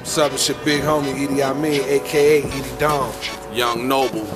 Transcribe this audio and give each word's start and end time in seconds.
What's 0.00 0.16
it's 0.16 0.48
your 0.48 0.58
big 0.64 0.80
homie 0.80 1.12
Edie 1.24 1.42
Amin, 1.42 1.82
aka 1.82 2.42
Edie 2.42 2.78
Dom. 2.78 3.12
Young 3.52 3.86
Noble, 3.86 4.26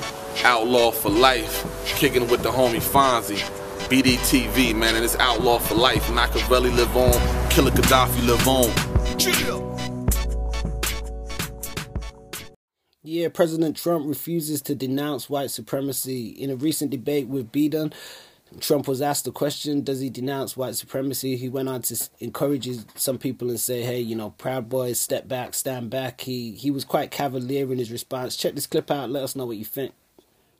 outlaw 0.44 0.90
for 0.90 1.08
life, 1.08 1.64
kicking 1.86 2.28
with 2.28 2.42
the 2.42 2.50
homie 2.50 2.82
Fonzie. 2.82 3.40
BDTV, 3.88 4.76
man, 4.76 4.94
and 4.94 5.02
it's 5.04 5.16
outlaw 5.16 5.58
for 5.58 5.74
life. 5.74 6.10
Machiavelli 6.12 6.70
live 6.70 6.94
on, 6.94 7.12
Killer 7.50 7.70
Gaddafi 7.70 8.26
live 8.26 8.46
on. 8.46 8.70
Yeah, 13.02 13.28
President 13.28 13.76
Trump 13.76 14.06
refuses 14.06 14.60
to 14.62 14.74
denounce 14.74 15.30
white 15.30 15.50
supremacy. 15.50 16.28
In 16.28 16.50
a 16.50 16.56
recent 16.56 16.90
debate 16.90 17.26
with 17.26 17.50
Biden, 17.50 17.92
Trump 18.60 18.88
was 18.88 19.02
asked 19.02 19.24
the 19.24 19.32
question, 19.32 19.82
does 19.82 20.00
he 20.00 20.10
denounce 20.10 20.56
white 20.56 20.74
supremacy? 20.74 21.36
He 21.36 21.48
went 21.48 21.68
on 21.68 21.82
to 21.82 22.08
encourage 22.20 22.68
some 22.94 23.18
people 23.18 23.50
and 23.50 23.60
say, 23.60 23.82
hey, 23.82 24.00
you 24.00 24.16
know, 24.16 24.30
Proud 24.30 24.68
Boys, 24.68 25.00
step 25.00 25.28
back, 25.28 25.54
stand 25.54 25.90
back. 25.90 26.20
He, 26.22 26.52
he 26.52 26.70
was 26.70 26.84
quite 26.84 27.10
cavalier 27.10 27.70
in 27.72 27.78
his 27.78 27.90
response. 27.90 28.36
Check 28.36 28.54
this 28.54 28.66
clip 28.66 28.90
out. 28.90 29.10
Let 29.10 29.22
us 29.22 29.36
know 29.36 29.46
what 29.46 29.56
you 29.56 29.64
think. 29.64 29.92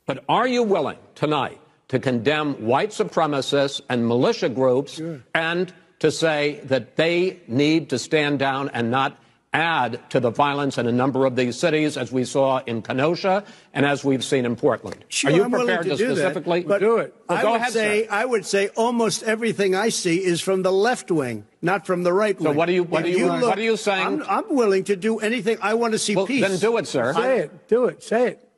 But 0.05 0.23
are 0.29 0.47
you 0.47 0.63
willing 0.63 0.99
tonight 1.15 1.59
to 1.87 1.99
condemn 1.99 2.53
white 2.65 2.89
supremacists 2.89 3.81
and 3.89 4.07
militia 4.07 4.49
groups 4.49 4.93
sure. 4.93 5.23
and 5.33 5.73
to 5.99 6.11
say 6.11 6.59
that 6.65 6.95
they 6.95 7.39
need 7.47 7.89
to 7.89 7.99
stand 7.99 8.39
down 8.39 8.69
and 8.69 8.91
not 8.91 9.17
add 9.55 10.09
to 10.09 10.19
the 10.19 10.29
violence 10.29 10.77
in 10.77 10.85
a 10.85 10.91
number 10.91 11.25
of 11.25 11.37
these 11.37 11.57
cities, 11.57 11.95
as 11.95 12.11
we 12.11 12.25
saw 12.25 12.61
in 12.65 12.81
Kenosha 12.81 13.45
and 13.73 13.85
as 13.85 14.03
we've 14.03 14.23
seen 14.23 14.45
in 14.45 14.57
Portland. 14.57 15.05
Sure, 15.07 15.31
Are 15.31 15.33
you 15.33 15.43
I'm 15.45 15.51
prepared 15.51 15.83
to, 15.83 15.91
to 15.91 15.97
do 15.97 16.05
specifically 16.07 16.61
that, 16.61 16.67
but 16.67 16.79
do 16.79 16.97
it? 16.97 17.15
Well, 17.29 17.37
I 17.37 17.43
would 17.51 17.61
ahead, 17.61 17.73
say 17.73 18.05
sir. 18.05 18.11
I 18.11 18.25
would 18.25 18.45
say 18.45 18.67
almost 18.75 19.23
everything 19.23 19.73
I 19.73 19.89
see 19.89 20.21
is 20.23 20.41
from 20.41 20.61
the 20.61 20.73
left 20.73 21.09
wing, 21.09 21.45
not 21.61 21.85
from 21.85 22.03
the 22.03 22.11
right 22.11 22.37
wing. 22.37 22.51
So 22.51 22.57
what 22.57 22.67
are 22.67 22.73
you 22.73 22.83
what 22.83 23.05
are 23.05 23.07
you, 23.07 23.17
you 23.17 23.25
look, 23.27 23.43
what 23.43 23.57
are 23.57 23.63
you 23.63 23.77
saying? 23.77 24.05
I'm, 24.05 24.23
I'm, 24.23 24.55
willing 24.55 24.83
to 24.85 24.95
do 24.97 25.19
anything. 25.19 25.57
I 25.61 25.75
want 25.75 25.93
to 25.93 25.99
see 25.99 26.15
well, 26.15 26.27
peace. 26.27 26.45
Then 26.45 26.59
do 26.59 26.77
it, 26.77 26.87
sir. 26.87 27.13
Say 27.13 27.39
it. 27.39 27.67
Do 27.69 27.85
it. 27.85 28.03
Say 28.03 28.27
it. 28.27 28.49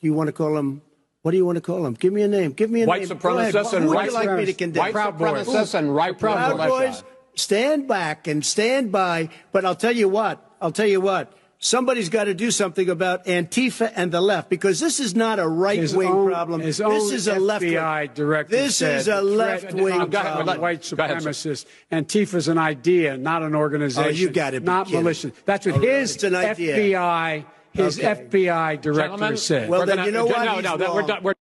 Do 0.00 0.06
you 0.06 0.14
want 0.14 0.26
to 0.28 0.32
call 0.32 0.56
him? 0.56 0.82
What 1.22 1.32
do 1.32 1.36
you 1.36 1.46
want 1.46 1.56
to 1.56 1.62
call 1.62 1.82
them? 1.82 1.94
Give 1.94 2.12
me 2.12 2.22
a 2.22 2.28
name. 2.28 2.52
Give 2.52 2.70
me 2.70 2.82
a 2.82 2.86
white 2.86 3.02
name. 3.02 3.18
Supremacists 3.18 3.72
and 3.72 3.84
Who 3.84 3.92
right 3.92 4.10
would 4.10 4.20
you 4.20 4.28
like 4.28 4.38
me 4.38 4.44
to 4.46 4.52
condemn? 4.52 4.80
White 4.80 4.92
Proud 4.92 5.18
supremacists 5.18 5.74
and 5.74 5.94
right 5.94 6.18
Proud 6.18 6.56
Boys. 6.56 7.04
Stand 7.38 7.88
back 7.88 8.26
and 8.26 8.44
stand 8.44 8.92
by. 8.92 9.28
But 9.52 9.64
I'll 9.64 9.76
tell 9.76 9.94
you 9.94 10.08
what. 10.08 10.44
I'll 10.60 10.72
tell 10.72 10.86
you 10.86 11.00
what. 11.00 11.32
Somebody's 11.60 12.08
got 12.08 12.24
to 12.24 12.34
do 12.34 12.52
something 12.52 12.88
about 12.88 13.24
Antifa 13.24 13.92
and 13.96 14.12
the 14.12 14.20
left 14.20 14.48
because 14.48 14.78
this 14.78 15.00
is 15.00 15.16
not 15.16 15.40
a 15.40 15.48
right 15.48 15.92
wing 15.92 16.26
problem. 16.26 16.60
His 16.60 16.76
this 16.76 17.10
is 17.10 17.26
a 17.26 17.40
left 17.40 17.64
FBI 17.64 18.14
director. 18.14 18.54
This 18.54 18.80
is 18.80 19.08
a 19.08 19.20
left 19.20 19.72
wing 19.72 20.08
problem. 20.08 20.60
White 20.60 20.82
supremacist. 20.82 21.66
Antifa 21.90 22.34
is 22.34 22.46
an 22.46 22.58
idea, 22.58 23.16
not 23.16 23.42
an 23.42 23.56
organization. 23.56 24.08
Oh, 24.08 24.14
you 24.14 24.30
got 24.30 24.54
it. 24.54 24.62
Not 24.62 24.88
malicious. 24.92 25.32
That's 25.46 25.66
what 25.66 25.76
oh, 25.76 25.80
his 25.80 26.16
FBI. 26.18 27.44
His 27.72 27.98
okay. 27.98 28.24
FBI 28.24 28.80
director 28.80 29.02
Gentlemen, 29.02 29.36
said. 29.36 29.68
Well, 29.68 29.84
then 29.84 29.96
gonna, 29.96 30.06
you 30.06 30.12
know 30.12 30.26
what? 30.26 30.44
No, 30.44 30.60
no, 30.60 30.76
no, 30.76 30.94
we're 30.94 31.02
done. 31.02 31.22
We're 31.24 31.34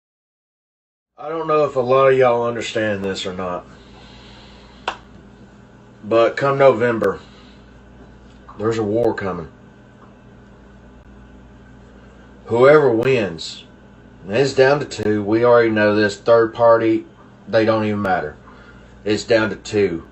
I 1.19 1.28
don't 1.28 1.48
know 1.48 1.65
if 1.65 1.75
a 1.75 1.81
lot 1.81 2.12
of 2.12 2.19
y'all 2.19 2.47
understand 2.47 3.05
this 3.05 3.27
or 3.27 3.34
not. 3.34 3.67
But 6.05 6.36
come 6.36 6.58
November, 6.58 7.19
there's 8.58 8.77
a 8.77 8.84
war 8.84 9.14
coming. 9.14 9.48
Whoever 12.47 12.91
wins, 12.91 13.64
it's 14.28 14.52
down 14.52 14.80
to 14.80 14.84
two. 14.84 15.22
We 15.25 15.47
already 15.47 15.70
know 15.70 15.97
this. 15.97 16.19
Third 16.19 16.52
party, 16.52 17.06
they 17.48 17.64
don't 17.64 17.86
even 17.86 18.02
matter. 18.02 18.36
It's 19.02 19.25
down 19.25 19.48
to 19.48 19.56
two. 19.56 20.06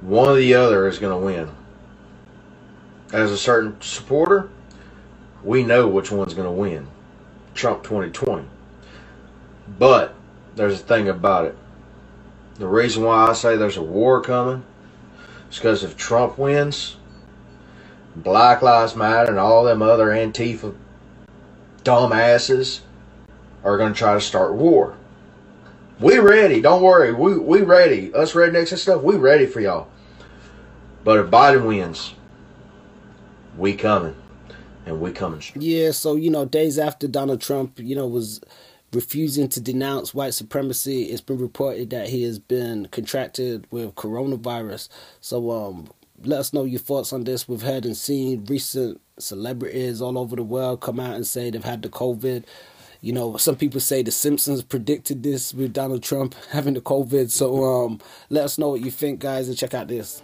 One 0.00 0.30
or 0.30 0.36
the 0.36 0.54
other 0.54 0.88
is 0.88 0.98
going 0.98 1.18
to 1.18 1.24
win. 1.24 1.50
As 3.12 3.30
a 3.30 3.36
certain 3.36 3.78
supporter, 3.82 4.48
we 5.42 5.64
know 5.64 5.86
which 5.86 6.10
one's 6.10 6.32
going 6.32 6.48
to 6.48 6.50
win. 6.50 6.86
Trump 7.52 7.82
2020. 7.82 8.46
But 9.78 10.14
there's 10.56 10.80
a 10.80 10.82
thing 10.82 11.08
about 11.08 11.44
it. 11.44 11.56
The 12.56 12.68
reason 12.68 13.04
why 13.04 13.28
I 13.28 13.32
say 13.32 13.56
there's 13.56 13.76
a 13.76 13.82
war 13.82 14.20
coming 14.20 14.64
is 15.50 15.56
because 15.56 15.82
if 15.84 15.96
Trump 15.96 16.38
wins, 16.38 16.96
Black 18.16 18.62
Lives 18.62 18.94
Matter 18.94 19.30
and 19.30 19.38
all 19.38 19.64
them 19.64 19.82
other 19.82 20.06
Antifa 20.08 20.74
dumbasses 21.82 22.80
are 23.64 23.76
going 23.78 23.92
to 23.92 23.98
try 23.98 24.14
to 24.14 24.20
start 24.20 24.54
war. 24.54 24.96
We 26.00 26.18
ready. 26.18 26.60
Don't 26.60 26.82
worry. 26.82 27.12
We 27.12 27.38
we 27.38 27.62
ready. 27.62 28.12
Us 28.14 28.32
rednecks 28.32 28.70
and 28.72 28.80
stuff, 28.80 29.02
we 29.02 29.16
ready 29.16 29.46
for 29.46 29.60
y'all. 29.60 29.88
But 31.04 31.20
if 31.20 31.26
Biden 31.30 31.66
wins, 31.66 32.14
we 33.56 33.74
coming. 33.74 34.16
And 34.86 35.00
we 35.00 35.12
coming. 35.12 35.42
Yeah, 35.54 35.92
so, 35.92 36.14
you 36.16 36.30
know, 36.30 36.44
days 36.44 36.78
after 36.78 37.08
Donald 37.08 37.40
Trump, 37.40 37.78
you 37.78 37.96
know, 37.96 38.06
was 38.06 38.40
refusing 38.94 39.48
to 39.48 39.60
denounce 39.60 40.14
white 40.14 40.34
supremacy. 40.34 41.04
It's 41.04 41.20
been 41.20 41.38
reported 41.38 41.90
that 41.90 42.08
he 42.08 42.22
has 42.22 42.38
been 42.38 42.88
contracted 42.90 43.66
with 43.70 43.94
coronavirus. 43.94 44.88
So, 45.20 45.50
um, 45.50 45.88
let 46.22 46.38
us 46.38 46.52
know 46.52 46.64
your 46.64 46.80
thoughts 46.80 47.12
on 47.12 47.24
this. 47.24 47.48
We've 47.48 47.62
heard 47.62 47.84
and 47.84 47.96
seen 47.96 48.44
recent 48.46 49.00
celebrities 49.18 50.00
all 50.00 50.16
over 50.16 50.36
the 50.36 50.42
world 50.42 50.80
come 50.80 51.00
out 51.00 51.16
and 51.16 51.26
say 51.26 51.50
they've 51.50 51.62
had 51.62 51.82
the 51.82 51.88
COVID. 51.88 52.44
You 53.00 53.12
know, 53.12 53.36
some 53.36 53.56
people 53.56 53.80
say 53.80 54.02
the 54.02 54.10
Simpsons 54.10 54.62
predicted 54.62 55.22
this 55.22 55.52
with 55.52 55.72
Donald 55.74 56.02
Trump 56.02 56.34
having 56.50 56.74
the 56.74 56.80
COVID. 56.80 57.30
So, 57.30 57.64
um, 57.64 58.00
let 58.30 58.44
us 58.44 58.58
know 58.58 58.70
what 58.70 58.80
you 58.80 58.90
think, 58.90 59.20
guys, 59.20 59.48
and 59.48 59.58
check 59.58 59.74
out 59.74 59.88
this. 59.88 60.22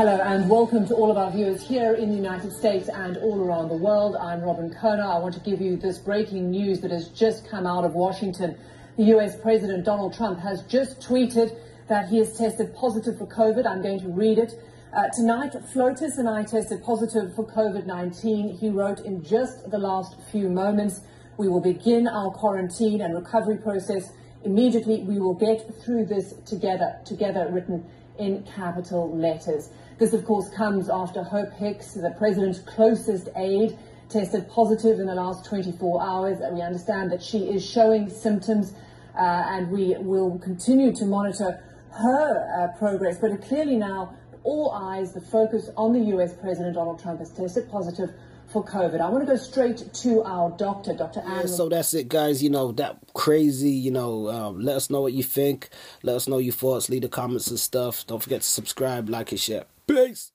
Hello 0.00 0.16
and 0.16 0.48
welcome 0.48 0.88
to 0.88 0.94
all 0.94 1.10
of 1.10 1.18
our 1.18 1.30
viewers 1.30 1.60
here 1.60 1.92
in 1.92 2.08
the 2.08 2.16
United 2.16 2.50
States 2.54 2.88
and 2.88 3.18
all 3.18 3.38
around 3.38 3.68
the 3.68 3.76
world. 3.76 4.16
I'm 4.16 4.40
Robin 4.40 4.72
Kona. 4.72 5.06
I 5.06 5.18
want 5.18 5.34
to 5.34 5.40
give 5.40 5.60
you 5.60 5.76
this 5.76 5.98
breaking 5.98 6.50
news 6.50 6.80
that 6.80 6.90
has 6.90 7.08
just 7.08 7.46
come 7.46 7.66
out 7.66 7.84
of 7.84 7.92
Washington. 7.92 8.56
The 8.96 9.02
US 9.16 9.38
President 9.38 9.84
Donald 9.84 10.14
Trump 10.14 10.40
has 10.40 10.62
just 10.62 11.02
tweeted 11.02 11.54
that 11.88 12.08
he 12.08 12.16
has 12.16 12.34
tested 12.34 12.74
positive 12.74 13.18
for 13.18 13.26
COVID. 13.26 13.66
I'm 13.66 13.82
going 13.82 14.00
to 14.00 14.08
read 14.08 14.38
it. 14.38 14.54
Uh, 14.96 15.08
tonight, 15.14 15.52
Flotus 15.70 16.16
and 16.16 16.26
I 16.26 16.44
tested 16.44 16.82
positive 16.82 17.34
for 17.36 17.46
COVID 17.46 17.84
19. 17.84 18.56
He 18.56 18.70
wrote 18.70 19.00
in 19.00 19.22
just 19.22 19.70
the 19.70 19.76
last 19.76 20.16
few 20.32 20.48
moments, 20.48 21.02
we 21.36 21.46
will 21.46 21.60
begin 21.60 22.08
our 22.08 22.30
quarantine 22.30 23.02
and 23.02 23.14
recovery 23.14 23.58
process 23.58 24.12
immediately. 24.44 25.02
We 25.02 25.18
will 25.18 25.34
get 25.34 25.74
through 25.84 26.06
this 26.06 26.32
together, 26.46 26.98
together 27.04 27.50
written 27.52 27.84
in 28.20 28.44
capital 28.44 29.16
letters. 29.16 29.70
This, 29.98 30.12
of 30.12 30.24
course, 30.24 30.48
comes 30.50 30.88
after 30.88 31.22
Hope 31.22 31.52
Hicks, 31.54 31.94
the 31.94 32.14
president's 32.16 32.60
closest 32.60 33.28
aide, 33.36 33.76
tested 34.08 34.48
positive 34.48 35.00
in 35.00 35.06
the 35.06 35.14
last 35.14 35.44
24 35.46 36.02
hours. 36.02 36.38
We 36.52 36.62
understand 36.62 37.10
that 37.12 37.22
she 37.22 37.50
is 37.50 37.64
showing 37.64 38.08
symptoms, 38.08 38.74
uh, 39.16 39.20
and 39.20 39.70
we 39.70 39.96
will 39.98 40.38
continue 40.38 40.92
to 40.94 41.04
monitor 41.04 41.62
her 41.90 42.72
uh, 42.72 42.78
progress. 42.78 43.18
But 43.18 43.42
clearly 43.42 43.76
now, 43.76 44.16
all 44.42 44.70
eyes, 44.70 45.12
the 45.12 45.20
focus 45.20 45.70
on 45.76 45.92
the 45.92 46.16
US 46.16 46.34
President 46.34 46.74
Donald 46.74 47.00
Trump 47.02 47.20
has 47.20 47.30
tested 47.30 47.70
positive 47.70 48.10
for 48.50 48.64
COVID. 48.64 49.00
I 49.00 49.08
want 49.08 49.26
to 49.26 49.32
go 49.32 49.36
straight 49.36 49.92
to 49.94 50.22
our 50.24 50.50
doctor, 50.50 50.94
Dr. 50.94 51.20
Anne. 51.20 51.40
Yeah, 51.40 51.46
so 51.46 51.68
that's 51.68 51.94
it, 51.94 52.08
guys. 52.08 52.42
You 52.42 52.50
know, 52.50 52.72
that 52.72 52.98
crazy, 53.14 53.70
you 53.70 53.90
know, 53.90 54.28
um, 54.28 54.60
let 54.60 54.76
us 54.76 54.90
know 54.90 55.00
what 55.00 55.12
you 55.12 55.22
think. 55.22 55.68
Let 56.02 56.16
us 56.16 56.28
know 56.28 56.38
your 56.38 56.52
thoughts. 56.52 56.88
Leave 56.88 57.02
the 57.02 57.08
comments 57.08 57.48
and 57.48 57.58
stuff. 57.58 58.06
Don't 58.06 58.22
forget 58.22 58.42
to 58.42 58.48
subscribe, 58.48 59.08
like, 59.08 59.30
and 59.30 59.40
share. 59.40 59.64
Peace. 59.86 60.32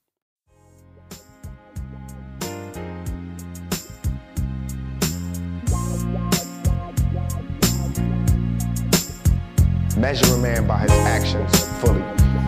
Measure 9.98 10.36
a 10.36 10.38
man 10.38 10.68
by 10.68 10.80
his 10.80 10.92
actions 10.92 11.66
fully, 11.80 12.02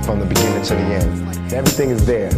from 0.04 0.20
the 0.20 0.26
beginning 0.28 0.62
to 0.64 0.76
the 0.76 0.82
end. 0.82 1.54
Everything 1.54 1.90
is 1.90 2.06
there. 2.06 2.30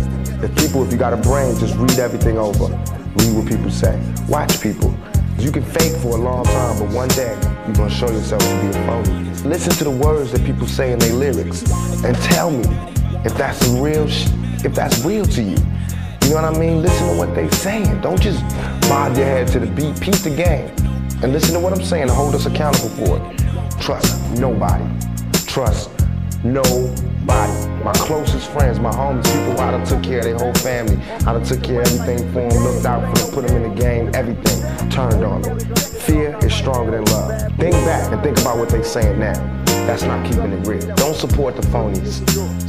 If 0.43 0.55
people, 0.55 0.85
if 0.85 0.91
you 0.91 0.97
got 0.97 1.13
a 1.13 1.17
brain, 1.17 1.57
just 1.57 1.75
read 1.75 1.99
everything 1.99 2.37
over. 2.37 2.98
Read 3.19 3.35
what 3.35 3.47
people 3.47 3.71
say. 3.71 3.99
Watch 4.27 4.61
people. 4.61 4.95
You 5.37 5.51
can 5.51 5.63
fake 5.63 5.95
for 5.97 6.17
a 6.17 6.21
long 6.21 6.45
time, 6.45 6.79
but 6.79 6.89
one 6.93 7.07
day 7.09 7.37
you're 7.65 7.75
gonna 7.75 7.89
show 7.89 8.09
yourself 8.09 8.41
to 8.41 8.61
be 8.61 8.69
a 8.69 8.85
phony. 8.85 9.29
Listen 9.47 9.71
to 9.73 9.83
the 9.85 9.91
words 9.91 10.31
that 10.33 10.43
people 10.45 10.67
say 10.67 10.91
in 10.91 10.99
their 10.99 11.13
lyrics 11.13 11.63
and 12.03 12.15
tell 12.17 12.51
me 12.51 12.67
if 13.23 13.35
that's 13.37 13.65
real 13.67 14.07
if 14.65 14.73
that's 14.75 14.99
real 15.05 15.25
to 15.25 15.41
you. 15.41 15.57
You 16.23 16.35
know 16.35 16.41
what 16.41 16.55
I 16.55 16.59
mean? 16.59 16.81
Listen 16.81 17.07
to 17.09 17.17
what 17.17 17.33
they 17.33 17.49
saying. 17.49 18.01
Don't 18.01 18.21
just 18.21 18.41
bob 18.89 19.15
your 19.15 19.25
head 19.25 19.47
to 19.49 19.59
the 19.59 19.67
beat. 19.67 19.99
Piece 19.99 20.21
the 20.21 20.29
game. 20.29 20.69
And 21.23 21.33
listen 21.33 21.53
to 21.53 21.59
what 21.59 21.73
I'm 21.73 21.83
saying 21.83 22.03
and 22.03 22.11
hold 22.11 22.35
us 22.35 22.45
accountable 22.45 22.89
for 22.89 23.17
it. 23.17 23.81
Trust 23.81 24.29
nobody. 24.37 24.85
Trust 25.47 25.89
nobody. 26.43 27.68
My 27.83 27.93
closest 27.93 28.51
friends, 28.51 28.79
my 28.79 28.91
homies, 28.91 29.23
people 29.25 29.59
I 29.59 29.71
done 29.71 29.85
took 29.85 30.03
care 30.03 30.19
of 30.19 30.25
their 30.25 30.37
whole 30.37 30.53
family. 30.55 30.97
I 31.25 31.33
done 31.33 31.43
took 31.43 31.63
care 31.63 31.81
of 31.81 31.87
everything 31.87 32.31
for 32.33 32.49
them, 32.49 32.63
looked 32.63 32.85
out 32.85 33.17
for 33.17 33.23
them, 33.23 33.33
put 33.33 33.47
them 33.47 33.63
in 33.63 33.73
the 33.73 33.81
game, 33.81 34.11
everything 34.13 34.89
turned 34.89 35.23
on 35.23 35.41
me. 35.41 35.63
Fear 35.75 36.37
is 36.43 36.53
stronger 36.53 36.91
than 36.91 37.05
love. 37.05 37.41
Think 37.57 37.73
back 37.85 38.11
and 38.11 38.21
think 38.21 38.39
about 38.39 38.57
what 38.57 38.69
they 38.69 38.83
saying 38.83 39.19
now. 39.19 39.33
That's 39.87 40.03
not 40.03 40.25
keeping 40.25 40.51
it 40.51 40.67
real. 40.67 40.95
Don't 40.95 41.15
support 41.15 41.55
the 41.55 41.61
phonies. 41.63 42.19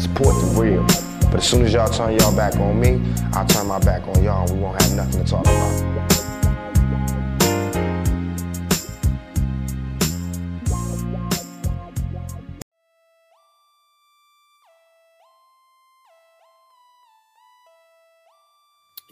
Support 0.01 0.35
the 0.37 0.61
real. 0.61 0.87
But 1.31 1.41
as 1.41 1.49
soon 1.49 1.63
as 1.63 1.73
y'all 1.73 1.89
turn 1.89 2.19
y'all 2.19 2.35
back 2.35 2.57
on 2.57 2.81
me, 2.81 3.01
I'll 3.33 3.47
turn 3.47 3.67
my 3.67 3.79
back 3.79 4.07
on 4.09 4.23
y'all 4.23 4.49
and 4.49 4.59
we 4.59 4.65
won't 4.65 4.81
have 4.83 4.95
nothing 4.95 5.25
to 5.25 5.31
talk 5.31 5.43
about. 5.43 6.20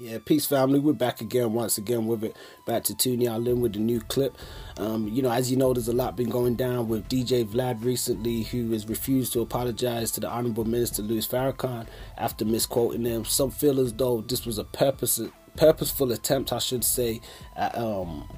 Yeah, 0.01 0.19
peace 0.25 0.47
family. 0.47 0.79
We're 0.79 0.93
back 0.93 1.21
again 1.21 1.55
once 1.55 1.77
again 1.77 2.07
with 2.07 2.23
it. 2.23 2.37
Back 2.67 2.85
to 2.85 2.95
tune 2.95 3.21
y'all 3.21 3.49
in 3.49 3.61
with 3.61 3.73
the 3.73 3.81
new 3.81 4.01
clip. 4.01 4.39
Um, 4.77 5.09
you 5.09 5.23
know, 5.23 5.31
as 5.33 5.51
you 5.51 5.57
know, 5.57 5.73
there's 5.73 5.89
a 5.89 5.93
lot 5.93 6.15
been 6.15 6.31
going 6.31 6.55
down 6.55 6.87
with 6.87 7.09
DJ 7.09 7.45
Vlad 7.45 7.85
recently, 7.85 8.45
who 8.45 8.71
has 8.71 8.89
refused 8.89 9.33
to 9.33 9.41
apologize 9.41 10.13
to 10.13 10.21
the 10.21 10.29
Honorable 10.29 10.65
Minister 10.65 11.03
Louis 11.03 11.27
Farrakhan 11.27 11.89
after 12.17 12.45
misquoting 12.45 13.07
him. 13.07 13.25
Some 13.25 13.51
feel 13.51 13.81
as 13.81 13.93
though 13.93 14.21
this 14.21 14.47
was 14.47 14.57
a 14.59 14.63
purpose, 14.63 15.21
purposeful 15.57 16.13
attempt, 16.13 16.53
I 16.53 16.59
should 16.59 16.85
say, 16.85 17.21
at 17.57 17.77
um, 17.77 18.29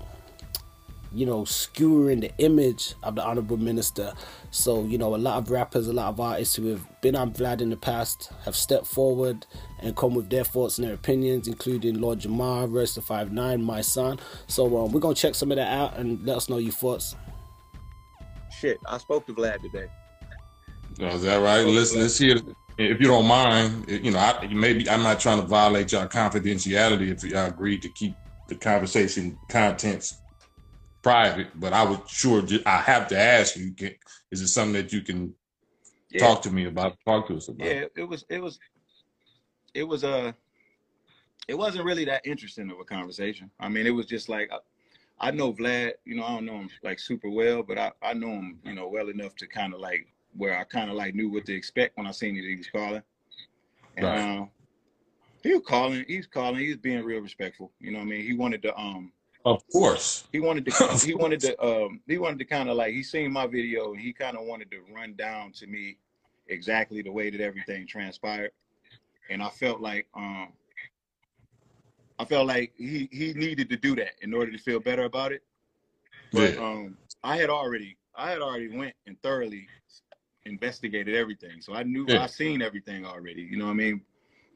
you 1.12 1.26
know, 1.26 1.44
skewering 1.44 2.20
the 2.20 2.30
image 2.38 2.94
of 3.02 3.16
the 3.16 3.24
honorable 3.24 3.56
minister. 3.56 4.12
So, 4.50 4.84
you 4.84 4.98
know, 4.98 5.14
a 5.14 5.18
lot 5.18 5.38
of 5.38 5.50
rappers, 5.50 5.88
a 5.88 5.92
lot 5.92 6.08
of 6.08 6.20
artists 6.20 6.54
who 6.56 6.66
have 6.66 7.00
been 7.00 7.16
on 7.16 7.32
Vlad 7.32 7.60
in 7.60 7.70
the 7.70 7.76
past 7.76 8.32
have 8.44 8.54
stepped 8.54 8.86
forward 8.86 9.46
and 9.80 9.96
come 9.96 10.14
with 10.14 10.30
their 10.30 10.44
thoughts 10.44 10.78
and 10.78 10.86
their 10.86 10.94
opinions, 10.94 11.48
including 11.48 12.00
Lord 12.00 12.20
Jamar, 12.20 12.72
Royce 12.72 12.94
the 12.94 13.02
Five 13.02 13.32
Nine, 13.32 13.62
my 13.62 13.80
son. 13.80 14.20
So, 14.46 14.84
um, 14.84 14.92
we're 14.92 15.00
gonna 15.00 15.14
check 15.14 15.34
some 15.34 15.50
of 15.50 15.56
that 15.56 15.72
out 15.72 15.96
and 15.96 16.24
let 16.24 16.36
us 16.36 16.48
know 16.48 16.58
your 16.58 16.72
thoughts. 16.72 17.16
Shit, 18.60 18.78
I 18.86 18.98
spoke 18.98 19.26
to 19.26 19.34
Vlad 19.34 19.62
today. 19.62 19.86
Oh, 21.00 21.06
is 21.06 21.22
that 21.22 21.36
right? 21.36 21.64
Listen, 21.64 22.00
let's 22.00 22.18
hear. 22.18 22.36
If 22.78 22.98
you 22.98 23.08
don't 23.08 23.26
mind, 23.26 23.88
you 23.88 24.10
know, 24.10 24.18
I, 24.18 24.46
maybe 24.46 24.88
I'm 24.88 25.02
not 25.02 25.20
trying 25.20 25.40
to 25.40 25.46
violate 25.46 25.92
your 25.92 26.06
confidentiality 26.06 27.10
if 27.10 27.22
y'all 27.24 27.46
agreed 27.46 27.82
to 27.82 27.88
keep 27.90 28.14
the 28.48 28.54
conversation 28.54 29.38
contents 29.48 30.19
private, 31.02 31.48
but 31.58 31.72
I 31.72 31.84
would 31.84 32.08
sure 32.08 32.42
I 32.66 32.78
have 32.78 33.08
to 33.08 33.18
ask 33.18 33.56
you: 33.56 33.72
can, 33.72 33.94
Is 34.30 34.40
it 34.42 34.48
something 34.48 34.74
that 34.74 34.92
you 34.92 35.02
can 35.02 35.34
yeah. 36.10 36.20
talk 36.20 36.42
to 36.42 36.50
me 36.50 36.66
about? 36.66 36.96
Talk 37.04 37.28
to 37.28 37.36
us 37.36 37.48
about? 37.48 37.66
Yeah, 37.66 37.84
it 37.96 38.04
was. 38.04 38.24
It 38.28 38.40
was. 38.40 38.58
It 39.74 39.84
was 39.84 40.04
a. 40.04 40.28
Uh, 40.28 40.32
it 41.48 41.58
wasn't 41.58 41.84
really 41.84 42.04
that 42.04 42.24
interesting 42.24 42.70
of 42.70 42.78
a 42.78 42.84
conversation. 42.84 43.50
I 43.58 43.68
mean, 43.68 43.86
it 43.86 43.90
was 43.90 44.06
just 44.06 44.28
like 44.28 44.50
I, 44.52 45.28
I 45.28 45.30
know 45.30 45.52
Vlad. 45.52 45.92
You 46.04 46.16
know, 46.16 46.24
I 46.24 46.34
don't 46.34 46.46
know 46.46 46.58
him 46.58 46.70
like 46.82 46.98
super 46.98 47.30
well, 47.30 47.62
but 47.62 47.78
I 47.78 47.92
I 48.02 48.14
know 48.14 48.30
him. 48.30 48.58
You 48.64 48.74
know, 48.74 48.88
well 48.88 49.08
enough 49.08 49.34
to 49.36 49.46
kind 49.46 49.74
of 49.74 49.80
like 49.80 50.06
where 50.36 50.58
I 50.58 50.64
kind 50.64 50.90
of 50.90 50.96
like 50.96 51.14
knew 51.14 51.30
what 51.30 51.46
to 51.46 51.54
expect 51.54 51.96
when 51.96 52.06
I 52.06 52.12
seen 52.12 52.36
that 52.36 52.44
he 52.44 52.56
was 52.56 52.68
calling. 52.68 53.02
And 53.96 54.06
right. 54.06 54.20
um, 54.20 54.50
he 55.42 55.54
was 55.54 55.62
calling. 55.66 56.04
He's 56.06 56.26
calling. 56.26 56.60
He's 56.60 56.76
being 56.76 57.02
real 57.04 57.20
respectful. 57.20 57.72
You 57.80 57.92
know 57.92 57.98
what 57.98 58.04
I 58.04 58.10
mean? 58.10 58.22
He 58.22 58.34
wanted 58.34 58.62
to 58.62 58.78
um 58.78 59.12
of 59.44 59.62
course. 59.70 60.24
He 60.32 60.40
wanted 60.40 60.66
to 60.66 60.98
he 61.04 61.14
wanted 61.14 61.40
to 61.40 61.64
um 61.64 62.00
he 62.06 62.18
wanted 62.18 62.38
to 62.40 62.44
kind 62.44 62.68
of 62.68 62.76
like 62.76 62.92
he 62.92 63.02
seen 63.02 63.32
my 63.32 63.46
video 63.46 63.92
and 63.92 64.00
he 64.00 64.12
kind 64.12 64.36
of 64.36 64.44
wanted 64.44 64.70
to 64.70 64.78
run 64.94 65.14
down 65.14 65.52
to 65.52 65.66
me 65.66 65.96
exactly 66.48 67.02
the 67.02 67.12
way 67.12 67.30
that 67.30 67.40
everything 67.40 67.86
transpired. 67.86 68.52
And 69.30 69.42
I 69.42 69.48
felt 69.48 69.80
like 69.80 70.06
um 70.14 70.48
I 72.18 72.24
felt 72.24 72.46
like 72.46 72.72
he 72.76 73.08
he 73.12 73.32
needed 73.32 73.70
to 73.70 73.76
do 73.76 73.96
that 73.96 74.12
in 74.20 74.34
order 74.34 74.52
to 74.52 74.58
feel 74.58 74.80
better 74.80 75.04
about 75.04 75.32
it. 75.32 75.42
But 76.32 76.54
yeah. 76.54 76.60
um 76.60 76.96
I 77.22 77.36
had 77.36 77.50
already 77.50 77.96
I 78.14 78.30
had 78.30 78.42
already 78.42 78.68
went 78.68 78.94
and 79.06 79.20
thoroughly 79.22 79.66
investigated 80.44 81.14
everything. 81.14 81.60
So 81.60 81.74
I 81.74 81.82
knew 81.82 82.04
yeah. 82.08 82.22
I 82.22 82.26
seen 82.26 82.62
everything 82.62 83.06
already, 83.06 83.42
you 83.42 83.56
know 83.56 83.66
what 83.66 83.72
I 83.72 83.74
mean? 83.74 84.02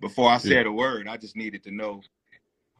Before 0.00 0.28
I 0.28 0.38
said 0.38 0.66
yeah. 0.66 0.70
a 0.70 0.72
word, 0.72 1.08
I 1.08 1.16
just 1.16 1.36
needed 1.36 1.62
to 1.64 1.70
know 1.70 2.02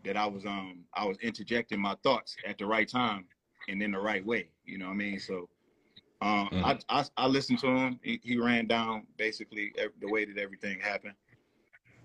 that 0.04 0.16
I 0.16 0.26
was 0.26 0.44
um 0.46 0.84
I 0.94 1.04
was 1.04 1.18
interjecting 1.18 1.80
my 1.80 1.96
thoughts 2.02 2.36
at 2.46 2.58
the 2.58 2.66
right 2.66 2.88
time 2.88 3.26
and 3.68 3.82
in 3.82 3.92
the 3.92 3.98
right 3.98 4.24
way. 4.24 4.48
You 4.64 4.78
know 4.78 4.86
what 4.86 4.92
I 4.92 4.96
mean? 4.96 5.20
So 5.20 5.48
um 6.22 6.48
mm. 6.52 6.64
I, 6.64 7.00
I, 7.00 7.04
I 7.16 7.26
listened 7.26 7.58
to 7.60 7.68
him. 7.68 8.00
He, 8.02 8.20
he 8.22 8.38
ran 8.38 8.66
down 8.66 9.06
basically 9.16 9.72
the 10.00 10.10
way 10.10 10.24
that 10.24 10.38
everything 10.38 10.80
happened, 10.80 11.14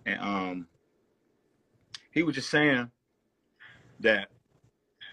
and 0.06 0.20
um 0.22 0.68
he 2.12 2.24
was 2.24 2.36
just 2.36 2.50
saying 2.50 2.90
that 4.00 4.30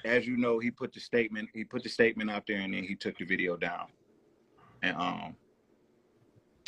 as 0.05 0.27
you 0.27 0.37
know 0.37 0.59
he 0.59 0.71
put 0.71 0.93
the 0.93 1.01
statement 1.01 1.49
he 1.53 1.65
put 1.65 1.83
the 1.83 1.89
statement 1.89 2.31
out 2.31 2.45
there 2.47 2.59
and 2.59 2.73
then 2.73 2.85
he 2.85 2.95
took 2.95 3.19
the 3.19 3.25
video 3.25 3.57
down 3.57 3.87
and 4.83 4.97
um 4.97 5.37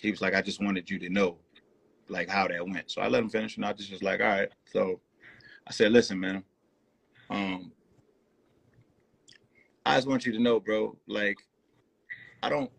he 0.00 0.10
was 0.10 0.20
like 0.20 0.34
i 0.34 0.42
just 0.42 0.62
wanted 0.62 0.90
you 0.90 0.98
to 0.98 1.08
know 1.08 1.36
like 2.08 2.28
how 2.28 2.48
that 2.48 2.66
went 2.66 2.90
so 2.90 3.00
i 3.00 3.08
let 3.08 3.22
him 3.22 3.28
finish 3.28 3.56
and 3.56 3.64
i 3.64 3.72
just 3.72 3.92
was 3.92 4.02
like 4.02 4.20
all 4.20 4.26
right 4.26 4.50
so 4.64 5.00
I 5.68 5.70
said, 5.70 5.92
listen, 5.92 6.18
man, 6.18 6.42
um, 7.28 7.70
I 9.84 9.96
just 9.96 10.08
want 10.08 10.24
you 10.24 10.32
to 10.32 10.38
know, 10.38 10.58
bro, 10.58 10.96
like, 11.06 11.36
I 12.42 12.48
don't 12.48 12.70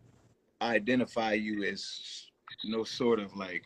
identify 0.60 1.34
you 1.34 1.62
as 1.62 2.26
no 2.64 2.82
sort 2.82 3.20
of 3.20 3.34
like 3.36 3.62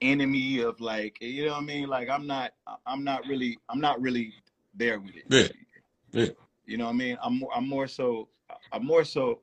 enemy 0.00 0.60
of 0.60 0.80
like, 0.80 1.18
you 1.20 1.44
know 1.44 1.52
what 1.52 1.62
I 1.62 1.64
mean? 1.64 1.88
Like, 1.88 2.08
I'm 2.08 2.26
not, 2.26 2.52
I'm 2.86 3.04
not 3.04 3.26
really, 3.26 3.58
I'm 3.68 3.80
not 3.80 4.00
really 4.00 4.32
there 4.74 4.98
with 4.98 5.14
it. 5.14 5.24
Yeah. 5.28 5.48
Yeah. 6.12 6.30
You 6.64 6.78
know 6.78 6.86
what 6.86 6.94
I 6.94 6.96
mean? 6.96 7.18
I'm 7.22 7.38
more, 7.38 7.50
I'm 7.54 7.68
more 7.68 7.86
so, 7.86 8.28
I'm 8.72 8.86
more 8.86 9.04
so, 9.04 9.40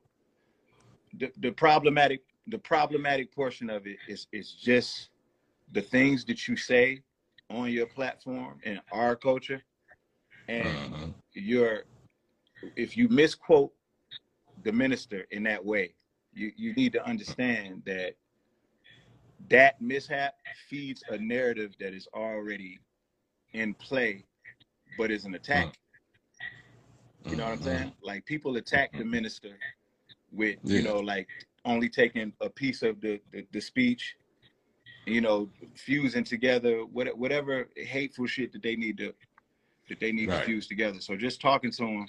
the, 1.16 1.30
the 1.38 1.52
problematic, 1.52 2.22
the 2.48 2.58
problematic 2.58 3.32
portion 3.32 3.70
of 3.70 3.86
it 3.86 3.98
is, 4.08 4.26
is 4.32 4.52
just 4.52 5.10
the 5.72 5.80
things 5.80 6.24
that 6.24 6.48
you 6.48 6.56
say 6.56 7.02
on 7.50 7.70
your 7.70 7.86
platform 7.86 8.60
in 8.64 8.80
our 8.92 9.16
culture, 9.16 9.62
and 10.48 10.94
uh-huh. 10.94 11.06
you're 11.32 11.84
if 12.76 12.96
you 12.96 13.08
misquote 13.08 13.72
the 14.64 14.72
minister 14.72 15.26
in 15.30 15.42
that 15.44 15.64
way, 15.64 15.94
you 16.32 16.52
you 16.56 16.74
need 16.74 16.92
to 16.92 17.06
understand 17.06 17.82
that 17.86 18.14
that 19.48 19.80
mishap 19.80 20.34
feeds 20.68 21.02
a 21.10 21.18
narrative 21.18 21.74
that 21.80 21.94
is 21.94 22.08
already 22.14 22.78
in 23.52 23.74
play, 23.74 24.24
but 24.96 25.10
is 25.10 25.24
an 25.24 25.34
attack. 25.34 25.66
Uh-huh. 25.66 27.30
You 27.30 27.36
know 27.36 27.44
what 27.44 27.52
I'm 27.52 27.62
saying? 27.62 27.92
Like 28.02 28.24
people 28.26 28.56
attack 28.56 28.92
the 28.96 29.04
minister 29.04 29.58
with, 30.32 30.58
yeah. 30.62 30.78
you 30.78 30.82
know, 30.82 30.98
like 30.98 31.28
only 31.64 31.88
taking 31.88 32.32
a 32.40 32.48
piece 32.48 32.82
of 32.82 33.00
the, 33.00 33.20
the, 33.32 33.46
the 33.52 33.60
speech 33.60 34.16
you 35.08 35.20
know, 35.20 35.48
fusing 35.74 36.24
together 36.24 36.80
whatever 36.80 37.68
hateful 37.76 38.26
shit 38.26 38.52
that 38.52 38.62
they 38.62 38.76
need 38.76 38.98
to 38.98 39.14
that 39.88 40.00
they 40.00 40.12
need 40.12 40.28
right. 40.28 40.40
to 40.40 40.44
fuse 40.44 40.66
together. 40.66 41.00
So 41.00 41.16
just 41.16 41.40
talking 41.40 41.70
to 41.72 41.84
him, 41.84 42.08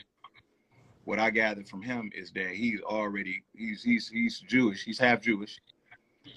what 1.05 1.17
I 1.17 1.29
gathered 1.29 1.67
from 1.67 1.81
him 1.81 2.11
is 2.13 2.31
that 2.33 2.49
he's 2.49 2.81
already 2.81 3.43
he's 3.55 3.83
he's 3.83 4.09
he's 4.09 4.39
Jewish. 4.39 4.83
He's 4.83 4.99
half 4.99 5.21
Jewish, 5.21 5.59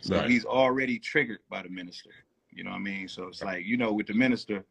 so 0.00 0.16
right. 0.16 0.31
he's 0.31 0.45
already 0.45 0.99
triggered 0.99 1.40
by 1.50 1.62
the 1.62 1.69
minister. 1.69 2.11
You 2.50 2.64
know 2.64 2.71
what 2.71 2.76
I 2.76 2.81
mean? 2.81 3.09
So 3.09 3.28
it's 3.28 3.42
like 3.42 3.64
you 3.64 3.76
know 3.76 3.92
with 3.92 4.07
the 4.07 4.14
minister, 4.14 4.64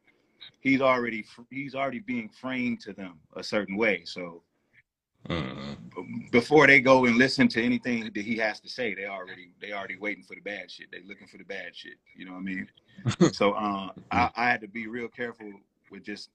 he's 0.61 0.81
already 0.81 1.25
he's 1.49 1.75
already 1.75 1.99
being 1.99 2.29
framed 2.29 2.79
to 2.81 2.93
them 2.93 3.19
a 3.35 3.43
certain 3.43 3.77
way. 3.77 4.03
So 4.05 4.41
Mm-hmm. 5.29 6.29
Before 6.31 6.65
they 6.65 6.81
go 6.81 7.05
and 7.05 7.17
listen 7.17 7.47
to 7.49 7.63
anything 7.63 8.03
that 8.03 8.17
he 8.17 8.37
has 8.37 8.59
to 8.61 8.69
say, 8.69 8.95
they 8.95 9.05
already 9.05 9.51
they 9.61 9.71
already 9.71 9.97
waiting 9.97 10.23
for 10.23 10.35
the 10.35 10.41
bad 10.41 10.71
shit. 10.71 10.87
They 10.91 10.99
looking 11.07 11.27
for 11.27 11.37
the 11.37 11.43
bad 11.43 11.75
shit. 11.75 11.93
You 12.15 12.25
know 12.25 12.33
what 12.33 12.39
I 12.39 12.41
mean? 12.41 12.67
so 13.31 13.51
uh, 13.51 13.89
I, 14.11 14.31
I 14.35 14.49
had 14.49 14.61
to 14.61 14.67
be 14.67 14.87
real 14.87 15.07
careful 15.07 15.51
with 15.91 16.03
just 16.03 16.29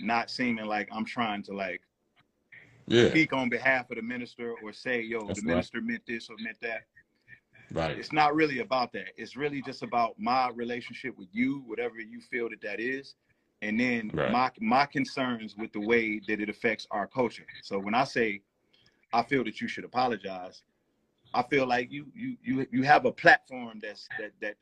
not 0.00 0.30
seeming 0.30 0.66
like 0.66 0.88
I'm 0.90 1.04
trying 1.04 1.42
to 1.44 1.52
like 1.52 1.82
yeah. 2.86 3.08
speak 3.08 3.32
on 3.32 3.48
behalf 3.48 3.90
of 3.90 3.96
the 3.96 4.02
minister 4.02 4.54
or 4.62 4.72
say, 4.72 5.00
yo, 5.02 5.26
That's 5.26 5.40
the 5.40 5.46
right. 5.46 5.54
minister 5.54 5.80
meant 5.80 6.02
this 6.06 6.28
or 6.28 6.36
meant 6.38 6.60
that. 6.62 6.82
Right. 7.72 7.98
It's 7.98 8.12
not 8.12 8.34
really 8.34 8.60
about 8.60 8.92
that. 8.92 9.08
It's 9.16 9.36
really 9.36 9.62
just 9.62 9.82
about 9.82 10.14
my 10.18 10.50
relationship 10.54 11.16
with 11.18 11.28
you, 11.32 11.62
whatever 11.66 11.98
you 11.98 12.20
feel 12.20 12.48
that 12.50 12.60
that 12.62 12.78
is, 12.78 13.14
and 13.64 13.80
then 13.80 14.10
right. 14.12 14.30
my 14.30 14.50
my 14.60 14.86
concerns 14.86 15.56
with 15.56 15.72
the 15.72 15.80
way 15.80 16.20
that 16.28 16.38
it 16.40 16.50
affects 16.50 16.86
our 16.90 17.06
culture. 17.06 17.46
So 17.62 17.78
when 17.78 17.94
I 17.94 18.04
say 18.04 18.42
I 19.12 19.22
feel 19.22 19.42
that 19.44 19.60
you 19.60 19.68
should 19.68 19.84
apologize, 19.84 20.62
I 21.32 21.42
feel 21.42 21.66
like 21.66 21.90
you 21.90 22.06
you 22.14 22.36
you 22.42 22.66
you 22.70 22.82
have 22.82 23.06
a 23.06 23.12
platform 23.12 23.80
that's 23.82 24.06
that 24.18 24.32
that 24.42 24.56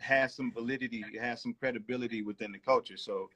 has 0.00 0.34
some 0.34 0.52
validity, 0.52 1.04
has 1.20 1.40
some 1.42 1.54
credibility 1.54 2.22
within 2.22 2.50
the 2.50 2.58
culture. 2.58 2.96
So 2.96 3.30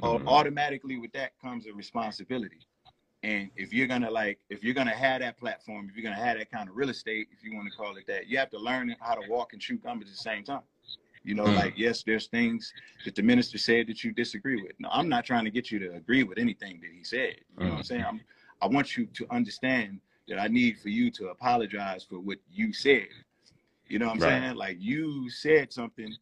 mm-hmm. 0.00 0.26
automatically 0.26 0.96
with 0.98 1.12
that 1.12 1.32
comes 1.40 1.66
a 1.66 1.72
responsibility. 1.72 2.60
And 3.22 3.50
if 3.56 3.72
you're 3.72 3.88
gonna 3.88 4.10
like, 4.10 4.38
if 4.48 4.64
you're 4.64 4.74
gonna 4.74 4.94
have 4.94 5.20
that 5.20 5.38
platform, 5.38 5.88
if 5.90 5.96
you're 5.96 6.08
gonna 6.08 6.24
have 6.24 6.38
that 6.38 6.50
kind 6.50 6.70
of 6.70 6.76
real 6.76 6.88
estate, 6.88 7.28
if 7.36 7.44
you 7.44 7.54
want 7.54 7.68
to 7.70 7.76
call 7.76 7.96
it 7.96 8.06
that, 8.06 8.28
you 8.28 8.38
have 8.38 8.50
to 8.50 8.58
learn 8.58 8.94
how 9.00 9.14
to 9.14 9.28
walk 9.28 9.52
and 9.52 9.60
chew 9.60 9.76
gum 9.76 10.00
at 10.00 10.06
the 10.06 10.14
same 10.14 10.44
time. 10.44 10.62
You 11.24 11.34
know, 11.34 11.44
mm. 11.44 11.56
like 11.56 11.74
yes, 11.76 12.02
there's 12.02 12.26
things 12.26 12.72
that 13.04 13.14
the 13.14 13.22
minister 13.22 13.58
said 13.58 13.86
that 13.88 14.04
you 14.04 14.12
disagree 14.12 14.62
with. 14.62 14.72
No, 14.78 14.88
I'm 14.92 15.08
not 15.08 15.24
trying 15.24 15.44
to 15.44 15.50
get 15.50 15.70
you 15.70 15.78
to 15.80 15.94
agree 15.94 16.22
with 16.22 16.38
anything 16.38 16.80
that 16.80 16.90
he 16.96 17.04
said. 17.04 17.36
You 17.58 17.64
mm. 17.64 17.66
know 17.66 17.70
what 17.70 17.78
I'm 17.78 17.84
saying? 17.84 18.04
I'm, 18.06 18.20
I 18.62 18.66
want 18.66 18.96
you 18.96 19.06
to 19.06 19.26
understand 19.30 20.00
that 20.28 20.38
I 20.40 20.48
need 20.48 20.78
for 20.78 20.88
you 20.88 21.10
to 21.12 21.28
apologize 21.28 22.04
for 22.04 22.18
what 22.18 22.38
you 22.50 22.72
said. 22.72 23.06
You 23.88 23.98
know 23.98 24.06
what 24.06 24.16
I'm 24.16 24.20
Right. 24.20 24.42
saying? 24.42 24.56
Like 24.56 24.76
you 24.80 25.30
said 25.30 25.72
something, 25.72 26.14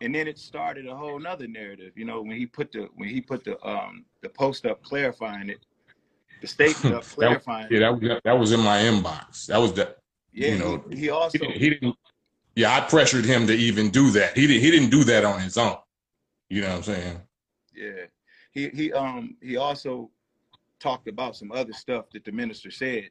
and 0.00 0.14
then 0.14 0.26
it 0.26 0.38
started 0.38 0.86
a 0.86 0.96
whole 0.96 1.18
nother 1.18 1.46
narrative. 1.46 1.92
You 1.96 2.04
know, 2.04 2.20
when 2.22 2.36
he 2.36 2.46
put 2.46 2.72
the 2.72 2.88
when 2.96 3.08
he 3.08 3.20
put 3.20 3.44
the 3.44 3.62
um 3.66 4.04
the 4.22 4.28
post 4.28 4.66
up 4.66 4.82
clarifying 4.82 5.48
it, 5.48 5.60
the 6.40 6.48
statement 6.48 6.96
up 6.96 7.04
That, 7.04 7.14
clarifying 7.14 7.68
yeah, 7.70 7.80
that, 7.80 8.00
was- 8.00 8.20
that 8.24 8.38
was 8.38 8.52
in 8.52 8.60
my 8.60 8.78
inbox. 8.82 9.46
That 9.46 9.58
was 9.58 9.72
the, 9.72 9.94
Yeah, 10.32 10.48
you 10.48 10.58
know, 10.58 10.84
he, 10.90 10.96
he 10.96 11.10
also 11.10 11.38
he, 11.38 11.52
he 11.52 11.70
didn't. 11.70 11.96
Yeah, 12.54 12.76
I 12.76 12.80
pressured 12.80 13.24
him 13.24 13.46
to 13.46 13.54
even 13.54 13.90
do 13.90 14.10
that. 14.10 14.36
He 14.36 14.46
didn't. 14.46 14.62
He 14.62 14.70
didn't 14.70 14.90
do 14.90 15.04
that 15.04 15.24
on 15.24 15.40
his 15.40 15.56
own. 15.56 15.76
You 16.50 16.62
know 16.62 16.68
what 16.68 16.76
I'm 16.76 16.82
saying? 16.82 17.20
Yeah. 17.74 18.04
He 18.52 18.68
he 18.68 18.92
um 18.92 19.36
he 19.40 19.56
also 19.56 20.10
talked 20.80 21.08
about 21.08 21.36
some 21.36 21.50
other 21.52 21.72
stuff 21.72 22.06
that 22.12 22.24
the 22.24 22.32
minister 22.32 22.70
said 22.70 23.08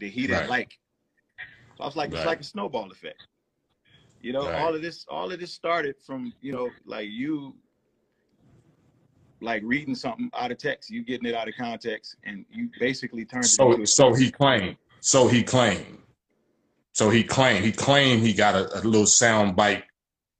that 0.00 0.08
he 0.08 0.22
didn't 0.26 0.40
Right. 0.42 0.48
like. 0.48 0.78
So 1.76 1.84
I 1.84 1.86
was 1.86 1.96
like, 1.96 2.12
it's 2.12 2.24
like 2.24 2.40
a 2.40 2.44
snowball 2.44 2.90
effect. 2.90 3.18
You 4.20 4.32
know, 4.32 4.48
Right. 4.48 4.62
all 4.62 4.74
of 4.74 4.80
this 4.80 5.04
all 5.10 5.30
of 5.30 5.38
this 5.40 5.52
started 5.52 5.96
from, 6.04 6.32
you 6.40 6.52
know, 6.52 6.70
like 6.86 7.08
you 7.10 7.54
like 9.40 9.62
reading 9.64 9.94
something 9.94 10.30
out 10.34 10.50
of 10.50 10.58
text, 10.58 10.90
you 10.90 11.04
getting 11.04 11.28
it 11.28 11.34
out 11.34 11.48
of 11.48 11.54
context, 11.56 12.16
and 12.24 12.44
you 12.50 12.70
basically 12.80 13.24
turned 13.24 13.44
it 13.44 13.48
So 13.50 13.72
into 13.72 13.82
a 13.82 13.86
so 13.86 14.14
he 14.14 14.30
claimed. 14.30 14.76
So 15.00 15.28
he 15.28 15.42
claimed. 15.42 15.97
So 16.98 17.10
he 17.10 17.22
claimed. 17.22 17.64
He 17.64 17.70
claimed 17.70 18.22
he 18.22 18.32
got 18.32 18.56
a, 18.56 18.76
a 18.76 18.82
little 18.82 19.06
sound 19.06 19.54
bite 19.54 19.84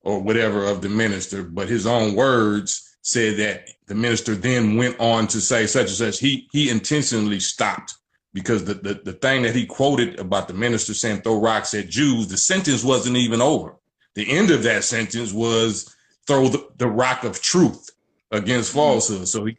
or 0.02 0.18
whatever 0.18 0.64
of 0.64 0.82
the 0.82 0.88
minister, 0.88 1.44
but 1.44 1.68
his 1.68 1.86
own 1.86 2.16
words 2.16 2.96
said 3.02 3.36
that 3.36 3.68
the 3.86 3.94
minister 3.94 4.34
then 4.34 4.76
went 4.76 4.98
on 4.98 5.28
to 5.28 5.40
say 5.40 5.66
such 5.68 5.86
and 5.86 5.90
such. 5.90 6.18
He 6.18 6.48
he 6.50 6.68
intentionally 6.68 7.38
stopped 7.38 7.94
because 8.34 8.64
the, 8.64 8.74
the, 8.74 8.94
the 9.04 9.12
thing 9.12 9.42
that 9.42 9.54
he 9.54 9.66
quoted 9.66 10.18
about 10.18 10.48
the 10.48 10.54
minister 10.54 10.94
saying 10.94 11.20
throw 11.20 11.40
rocks 11.40 11.74
at 11.74 11.90
Jews, 11.90 12.26
the 12.26 12.36
sentence 12.36 12.82
wasn't 12.82 13.18
even 13.18 13.40
over. 13.40 13.76
The 14.16 14.28
end 14.28 14.50
of 14.50 14.64
that 14.64 14.82
sentence 14.82 15.32
was 15.32 15.94
throw 16.26 16.48
the, 16.48 16.66
the 16.78 16.88
rock 16.88 17.22
of 17.22 17.40
truth 17.40 17.88
against 18.32 18.70
mm-hmm. 18.70 18.80
falsehood. 18.80 19.28
So 19.28 19.44
he, 19.44 19.56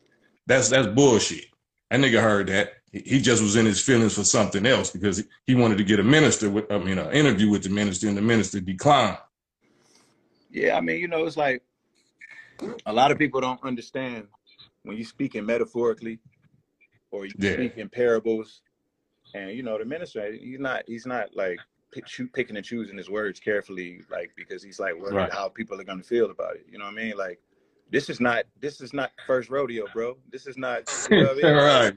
that's 0.48 0.68
that's 0.68 0.88
bullshit. 0.88 1.46
That 1.91 2.01
nigga 2.01 2.22
heard 2.22 2.48
that. 2.48 2.74
He 2.91 3.22
just 3.22 3.41
was 3.43 3.55
in 3.55 3.65
his 3.65 3.81
feelings 3.81 4.15
for 4.15 4.24
something 4.24 4.65
else 4.65 4.91
because 4.91 5.24
he, 5.46 5.55
wanted 5.55 5.77
to 5.77 5.84
get 5.84 6.00
a 6.00 6.03
minister 6.03 6.50
with 6.50 6.72
I 6.72 6.79
mean 6.79 6.98
an 6.98 7.12
interview 7.12 7.50
with 7.50 7.63
the 7.63 7.69
minister 7.69 8.08
and 8.08 8.17
the 8.17 8.22
minister 8.22 8.60
declined. 8.60 9.17
Yeah, 10.51 10.77
I 10.77 10.81
mean, 10.81 11.00
you 11.00 11.08
know, 11.08 11.25
it's 11.25 11.38
like 11.38 11.63
a 12.86 12.93
lot 12.93 13.12
of 13.12 13.17
people 13.19 13.41
don't 13.41 13.63
understand 13.63 14.27
when 14.84 14.98
you 14.98 15.03
speaking 15.05 15.46
metaphorically 15.46 16.19
or 17.12 17.25
you 17.25 17.34
Yeah. 17.38 17.51
speak 17.53 17.77
in 17.77 17.89
parables. 17.89 18.62
And 19.34 19.51
you 19.51 19.63
know, 19.63 19.77
the 19.77 19.86
minister, 19.86 20.31
he's 20.31 20.60
not 20.60 20.84
he's 20.88 21.05
not 21.05 21.36
like 21.36 21.62
picking 22.34 22.55
and 22.58 22.65
choosing 22.65 22.98
his 22.98 23.10
words 23.10 23.39
carefully, 23.39 24.01
like 24.12 24.31
because 24.36 24.63
he's 24.63 24.79
like 24.79 24.96
worried 24.96 25.15
Right. 25.15 25.31
how 25.31 25.50
people 25.50 25.79
are 25.79 25.84
gonna 25.84 26.03
feel 26.03 26.31
about 26.31 26.55
it. 26.55 26.65
You 26.72 26.79
know 26.79 26.86
what 26.86 26.93
I 26.93 26.98
mean? 26.98 27.17
Like 27.17 27.39
this 27.91 28.10
is 28.10 28.19
not 28.19 28.46
this 28.60 28.81
is 28.81 28.93
not 28.93 29.12
first 29.27 29.50
rodeo, 29.50 29.88
bro. 29.88 30.17
This 30.31 30.48
is 30.48 30.58
not 30.58 30.84
you 31.10 31.24
know 31.24 31.31
I 31.31 31.36
mean? 31.36 31.53
right. 31.53 31.93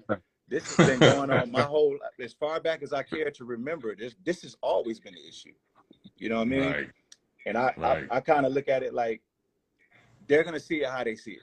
This 0.49 0.68
has 0.68 0.80
been 0.80 1.00
going 1.00 1.30
on 1.30 1.50
my 1.50 1.62
whole 1.66 1.96
as 2.20 2.32
far 2.32 2.61
back 2.61 2.82
as 2.82 2.92
I 2.92 3.02
care 3.02 3.30
to 3.30 3.44
remember. 3.44 3.94
This 3.94 4.14
this 4.25 4.42
has 4.42 4.56
always 4.62 5.00
been 5.00 5.14
an 5.14 5.22
issue. 5.28 5.52
You 6.18 6.28
know 6.28 6.37
what 6.37 6.42
I 6.42 6.46
mean? 6.46 6.72
Right. 6.72 6.90
And 7.46 7.56
I 7.58 7.75
Right. 7.76 8.06
I, 8.11 8.16
I 8.16 8.20
kind 8.20 8.46
of 8.46 8.52
look 8.52 8.68
at 8.68 8.82
it 8.82 8.94
like 8.94 9.22
they're 10.28 10.44
gonna 10.44 10.61
see 10.61 10.82
it 10.82 10.88
how 10.88 11.04
they 11.04 11.16
see 11.16 11.32
it. 11.32 11.42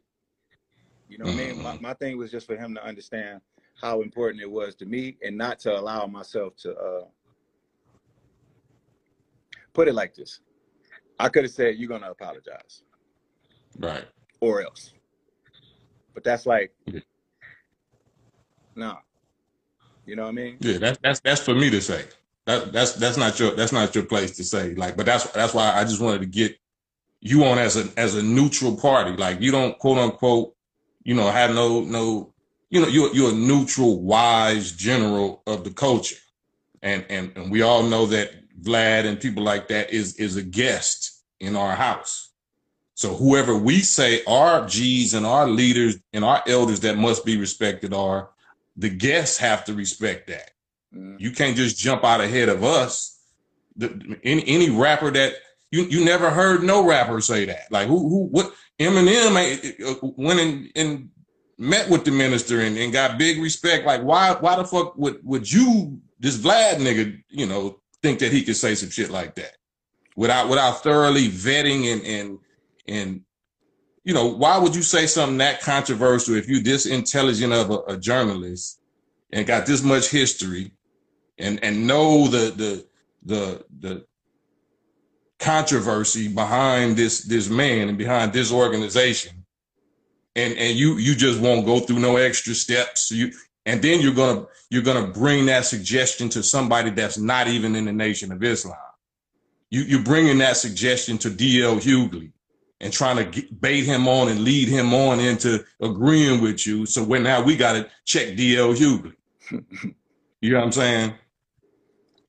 You 1.08 1.18
know 1.18 1.26
what 1.26 1.34
I 1.34 1.38
mean? 1.38 1.54
Mm-hmm. 1.56 1.64
My, 1.64 1.78
my 1.80 1.94
thing 1.96 2.18
was 2.18 2.32
just 2.32 2.46
for 2.46 2.56
him 2.56 2.76
to 2.76 2.86
understand 2.86 3.42
how 3.82 4.02
important 4.02 4.42
it 4.44 4.50
was 4.50 4.76
to 4.76 4.86
me 4.86 5.18
and 5.24 5.38
not 5.38 5.60
to 5.60 5.78
allow 5.78 6.06
myself 6.06 6.56
to 6.58 6.76
uh 6.76 7.06
put 9.74 9.88
it 9.88 9.94
like 9.94 10.14
this. 10.14 10.42
I 11.20 11.30
could 11.30 11.44
have 11.44 11.52
said 11.52 11.78
you're 11.78 11.90
gonna 11.90 12.12
apologize 12.12 12.84
Right. 13.78 14.06
or 14.40 14.62
else. 14.62 14.94
But 16.14 16.24
that's 16.24 16.46
like 16.46 16.74
No. 18.80 18.98
You 20.06 20.16
know 20.16 20.24
what 20.24 20.30
I 20.30 20.32
mean? 20.32 20.58
Yeah, 20.62 20.78
that's 20.80 20.98
that's 21.04 21.20
that's 21.20 21.42
for 21.42 21.54
me 21.54 21.70
to 21.70 21.82
say. 21.82 22.06
That 22.46 22.72
that's 22.72 22.94
that's 22.94 23.18
not 23.18 23.40
your 23.40 23.52
that's 23.52 23.72
not 23.72 23.94
your 23.94 24.06
place 24.06 24.36
to 24.38 24.44
say. 24.44 24.74
Like, 24.74 24.98
but 24.98 25.06
that's 25.06 25.30
that's 25.32 25.54
why 25.54 25.72
I 25.74 25.84
just 25.84 26.02
wanted 26.02 26.22
to 26.22 26.26
get 26.26 26.58
you 27.20 27.44
on 27.46 27.58
as 27.60 27.76
a 27.78 27.88
as 27.98 28.16
a 28.16 28.24
neutral 28.24 28.76
party. 28.76 29.12
Like 29.12 29.42
you 29.42 29.52
don't 29.52 29.78
quote 29.78 29.98
unquote, 29.98 30.56
you 31.04 31.14
know, 31.14 31.30
have 31.30 31.54
no 31.54 31.82
no 31.82 32.34
you 32.70 32.82
know, 32.82 32.88
you're 32.88 33.14
you're 33.14 33.32
a 33.32 33.36
neutral, 33.36 34.02
wise 34.02 34.72
general 34.72 35.44
of 35.46 35.64
the 35.64 35.72
culture. 35.72 36.16
And 36.82 37.06
and 37.10 37.32
and 37.36 37.52
we 37.52 37.62
all 37.62 37.84
know 37.84 38.06
that 38.08 38.32
Vlad 38.62 39.06
and 39.06 39.20
people 39.20 39.44
like 39.44 39.68
that 39.68 39.92
is 39.92 40.16
is 40.16 40.38
a 40.38 40.42
guest 40.42 41.24
in 41.40 41.56
our 41.56 41.76
house. 41.76 42.30
So 42.94 43.16
whoever 43.16 43.56
we 43.56 43.80
say 43.80 44.24
our 44.26 44.68
G's 44.68 45.14
and 45.14 45.26
our 45.26 45.48
leaders 45.48 45.98
and 46.14 46.26
our 46.26 46.44
elders 46.48 46.82
that 46.82 46.98
must 46.98 47.26
be 47.26 47.38
respected 47.38 47.94
are 47.94 48.30
the 48.80 48.90
guests 48.90 49.38
have 49.38 49.66
to 49.66 49.74
respect 49.74 50.28
that. 50.28 50.52
Mhm. 50.96 51.20
You 51.20 51.32
can't 51.32 51.58
just 51.58 51.78
jump 51.78 52.04
out 52.04 52.22
ahead 52.22 52.50
of 52.50 52.64
us. 52.64 53.20
The, 53.76 54.18
any 54.24 54.44
any 54.48 54.70
rapper 54.70 55.12
that 55.12 55.34
you 55.72 55.84
you 55.84 56.04
never 56.04 56.30
heard 56.30 56.64
no 56.64 56.86
rapper 56.86 57.22
say 57.22 57.46
that. 57.46 57.72
Like 57.72 57.88
who 57.88 58.00
who 58.00 58.28
what 58.28 58.54
Eminem 58.80 59.36
uh, 59.86 60.08
went 60.18 60.40
and, 60.40 60.72
and 60.76 61.10
met 61.58 61.90
with 61.90 62.06
the 62.06 62.12
minister 62.12 62.62
and, 62.62 62.78
and 62.78 62.94
got 62.94 63.18
big 63.20 63.42
respect. 63.42 63.86
Like 63.86 64.02
why 64.02 64.34
why 64.40 64.56
the 64.56 64.64
fuck 64.64 64.98
would 64.98 65.20
would 65.24 65.52
you 65.52 66.00
this 66.20 66.38
Vlad 66.38 66.76
nigga 66.78 67.22
you 67.30 67.46
know 67.46 67.80
think 68.02 68.20
that 68.20 68.32
he 68.32 68.44
could 68.44 68.56
say 68.56 68.76
some 68.76 68.90
shit 68.90 69.10
like 69.10 69.36
that 69.36 69.58
without 70.16 70.50
without 70.50 70.82
thoroughly 70.82 71.28
vetting 71.28 71.92
and 71.92 72.02
and 72.04 72.40
and 72.88 73.22
you 74.04 74.14
know 74.14 74.28
why 74.28 74.58
would 74.58 74.76
you 74.76 74.82
say 74.82 75.06
something 75.06 75.38
that 75.38 75.62
controversial 75.62 76.36
if 76.36 76.48
you 76.50 76.62
this 76.62 76.86
intelligent 76.86 77.54
of 77.54 77.70
a, 77.70 77.80
a 77.94 77.98
journalist 77.98 78.80
and 79.32 79.46
got 79.46 79.66
this 79.66 79.84
much 79.84 80.10
history 80.10 80.72
and 81.38 81.64
and 81.64 81.88
know 81.88 82.28
the 82.28 82.52
the 82.52 82.86
the 83.24 83.66
the 83.80 84.06
controversy 85.40 86.28
behind 86.28 86.98
this 86.98 87.24
this 87.24 87.50
man 87.50 87.90
and 87.90 87.98
behind 87.98 88.34
this 88.34 88.52
organization? 88.52 89.46
And 90.36 90.56
and 90.58 90.78
you 90.78 90.98
you 90.98 91.16
just 91.16 91.40
won't 91.40 91.66
go 91.66 91.80
through 91.80 92.00
no 92.00 92.18
extra 92.18 92.54
steps. 92.54 93.12
You 93.12 93.32
and 93.66 93.82
then 93.82 94.02
you're 94.02 94.14
gonna 94.14 94.46
you're 94.70 94.84
gonna 94.84 95.08
bring 95.08 95.48
that 95.48 95.66
suggestion 95.66 96.30
to 96.30 96.44
somebody 96.44 96.92
that's 96.92 97.18
not 97.18 97.48
even 97.48 97.76
in 97.76 97.86
the 97.86 97.94
nation 97.94 98.32
of 98.32 98.44
islam. 98.44 98.78
You 99.70 99.82
you're 99.82 100.04
bringing 100.04 100.38
that 100.40 100.58
suggestion 100.58 101.18
to 101.20 101.30
dl 101.30 101.82
hughley 101.82 102.32
and 102.82 102.94
trying 102.94 103.18
to 103.18 103.26
get, 103.26 103.60
bait 103.60 103.84
him 103.84 104.08
on 104.08 104.30
and 104.30 104.42
lead 104.42 104.68
him 104.68 104.94
on 104.94 105.20
into 105.20 105.64
agreeing 105.82 106.42
with 106.42 106.66
you 106.66 106.86
so 106.86 107.04
when 107.04 107.24
now 107.24 107.42
we 107.42 107.56
got 107.56 107.74
to 107.74 107.90
check 108.06 108.30
dl 108.30 108.76
hughley 108.76 109.14
you 110.42 110.52
know 110.52 110.58
what 110.58 110.66
i'm 110.66 110.72
saying 110.72 111.14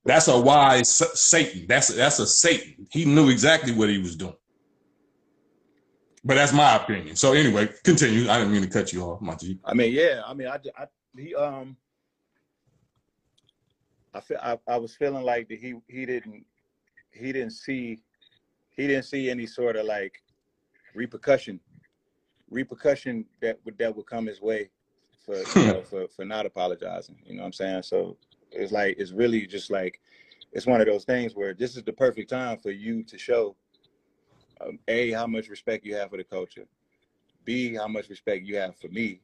that's 0.03 0.27
a 0.27 0.39
wise 0.39 0.89
sa- 0.89 1.13
Satan. 1.13 1.65
That's 1.67 1.89
that's 1.89 2.19
a 2.19 2.27
Satan. 2.27 2.87
He 2.91 3.05
knew 3.05 3.29
exactly 3.29 3.71
what 3.71 3.89
he 3.89 3.99
was 3.99 4.15
doing. 4.15 4.35
But 6.23 6.35
that's 6.35 6.53
my 6.53 6.75
opinion. 6.75 7.15
So 7.15 7.33
anyway, 7.33 7.69
continue. 7.83 8.29
I 8.29 8.37
didn't 8.37 8.53
mean 8.53 8.61
to 8.61 8.67
cut 8.67 8.93
you 8.93 9.03
off, 9.03 9.21
my 9.21 9.35
G. 9.35 9.59
I 9.65 9.73
mean, 9.73 9.91
yeah. 9.91 10.21
I 10.25 10.33
mean, 10.33 10.47
I, 10.47 10.59
I 10.77 10.85
he 11.15 11.35
um, 11.35 11.75
I 14.13 14.19
feel 14.19 14.37
I, 14.41 14.57
I 14.67 14.77
was 14.77 14.95
feeling 14.95 15.23
like 15.23 15.47
that 15.49 15.59
he 15.59 15.75
he 15.87 16.05
didn't 16.05 16.45
he 17.11 17.31
didn't 17.31 17.51
see 17.51 18.01
he 18.75 18.87
didn't 18.87 19.05
see 19.05 19.29
any 19.29 19.45
sort 19.45 19.75
of 19.75 19.85
like 19.85 20.21
repercussion 20.93 21.59
repercussion 22.49 23.25
that 23.41 23.59
would 23.65 23.77
that 23.77 23.95
would 23.95 24.05
come 24.05 24.25
his 24.25 24.41
way 24.41 24.69
for 25.25 25.35
you 25.53 25.65
know, 25.65 25.81
for 25.83 26.07
for 26.07 26.25
not 26.25 26.45
apologizing. 26.45 27.17
You 27.25 27.35
know 27.35 27.41
what 27.41 27.47
I'm 27.47 27.53
saying? 27.53 27.83
So 27.83 28.17
it's 28.51 28.71
like 28.71 28.97
it's 28.99 29.11
really 29.11 29.45
just 29.47 29.71
like 29.71 29.99
it's 30.51 30.65
one 30.67 30.81
of 30.81 30.87
those 30.87 31.05
things 31.05 31.35
where 31.35 31.53
this 31.53 31.77
is 31.77 31.83
the 31.83 31.93
perfect 31.93 32.29
time 32.29 32.57
for 32.57 32.71
you 32.71 33.03
to 33.03 33.17
show 33.17 33.55
um, 34.59 34.79
a 34.87 35.11
how 35.11 35.27
much 35.27 35.47
respect 35.47 35.85
you 35.85 35.95
have 35.95 36.09
for 36.09 36.17
the 36.17 36.23
culture, 36.23 36.65
b 37.45 37.75
how 37.75 37.87
much 37.87 38.09
respect 38.09 38.45
you 38.45 38.57
have 38.57 38.75
for 38.77 38.89
me, 38.89 39.21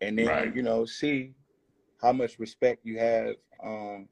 and 0.00 0.18
then 0.18 0.26
Right. 0.26 0.54
you 0.54 0.62
know 0.62 0.84
c 0.84 1.34
how 2.00 2.12
much 2.12 2.38
respect 2.38 2.84
you 2.84 2.98
have, 2.98 3.34
um, 3.62 4.08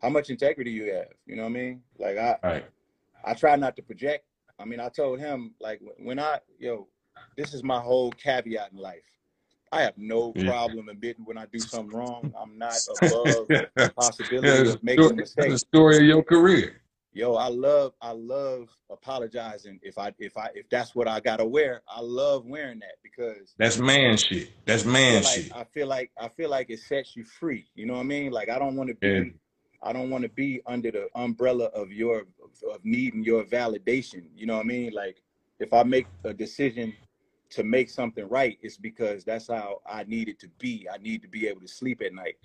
how 0.00 0.08
much 0.08 0.30
integrity 0.30 0.70
you 0.70 0.92
have. 0.92 1.08
You 1.26 1.36
know 1.36 1.42
what 1.42 1.48
I 1.48 1.52
mean? 1.52 1.82
Like 1.98 2.18
I 2.18 2.36
Right. 2.42 2.64
I 3.24 3.34
try 3.34 3.56
not 3.56 3.76
to 3.76 3.82
project. 3.82 4.24
I 4.58 4.64
mean, 4.64 4.80
I 4.80 4.88
told 4.88 5.20
him 5.20 5.54
like 5.60 5.80
when- 5.98 6.18
I 6.18 6.40
yo, 6.58 6.88
this 7.36 7.54
is 7.54 7.62
my 7.62 7.80
whole 7.80 8.10
caveat 8.12 8.72
in 8.72 8.78
life. 8.78 9.02
I 9.70 9.82
have 9.82 9.98
no 9.98 10.32
problem 10.32 10.88
admitting 10.88 11.24
when 11.26 11.36
I 11.36 11.44
do 11.46 11.58
something 11.58 11.94
wrong. 11.96 12.32
I'm 12.38 12.56
not 12.58 12.78
above 13.02 13.48
the 13.76 13.92
possibility 13.94 14.66
Yeah, 14.68 14.72
of 14.74 14.82
making 14.82 15.04
a 15.20 15.24
the- 15.24 15.48
the 15.50 15.58
story 15.58 15.96
of 15.98 16.02
your 16.04 16.22
career. 16.22 16.80
Yo, 17.12 17.34
I 17.34 17.48
love 17.48 17.94
I 18.00 18.12
love 18.12 18.68
apologizing 18.90 19.80
if 19.82 19.98
I 19.98 20.12
if 20.18 20.36
I 20.36 20.50
if 20.54 20.68
that's 20.70 20.94
what 20.94 21.08
I 21.08 21.20
gotta 21.20 21.44
wear. 21.44 21.82
I 21.88 22.00
love 22.00 22.44
wearing 22.46 22.78
that 22.80 22.96
because 23.02 23.54
That's 23.58 23.78
man 23.78 24.16
shit. 24.16 24.50
That's 24.66 24.84
I 24.84 24.88
man 24.90 25.22
shit. 25.22 25.52
I 25.54 25.64
feel 25.64 25.86
like 25.86 26.10
I 26.18 26.28
feel 26.28 26.50
like 26.50 26.70
it 26.70 26.80
sets 26.80 27.16
you 27.16 27.24
free. 27.24 27.66
You 27.74 27.86
know 27.86 27.94
what 27.94 28.00
I 28.00 28.04
mean? 28.04 28.30
Like 28.30 28.48
I 28.48 28.58
don't 28.58 28.76
want 28.76 28.88
to 28.90 28.94
be 28.94 29.06
Yeah. 29.08 29.24
I 29.82 29.92
don't 29.92 30.10
want 30.10 30.22
to 30.22 30.28
be 30.28 30.60
under 30.66 30.90
the 30.90 31.08
umbrella 31.14 31.66
of 31.66 31.92
your 31.92 32.26
of 32.72 32.84
needing 32.84 33.22
your 33.22 33.44
validation. 33.44 34.24
You 34.36 34.46
know 34.46 34.56
what 34.56 34.64
I 34.64 34.68
mean? 34.68 34.92
Like 34.92 35.22
if 35.60 35.72
I 35.72 35.82
make 35.82 36.06
a 36.24 36.32
decision 36.32 36.92
to 37.50 37.62
make 37.62 37.88
something 37.88 38.28
right, 38.28 38.58
it's 38.62 38.76
because 38.76 39.24
that's 39.24 39.48
how 39.48 39.80
I 39.86 40.04
need 40.04 40.28
it 40.28 40.38
to 40.40 40.48
be. 40.58 40.86
I 40.92 40.98
need 40.98 41.22
to 41.22 41.28
be 41.28 41.46
able 41.46 41.60
to 41.60 41.68
sleep 41.68 42.02
at 42.04 42.12
night. 42.12 42.36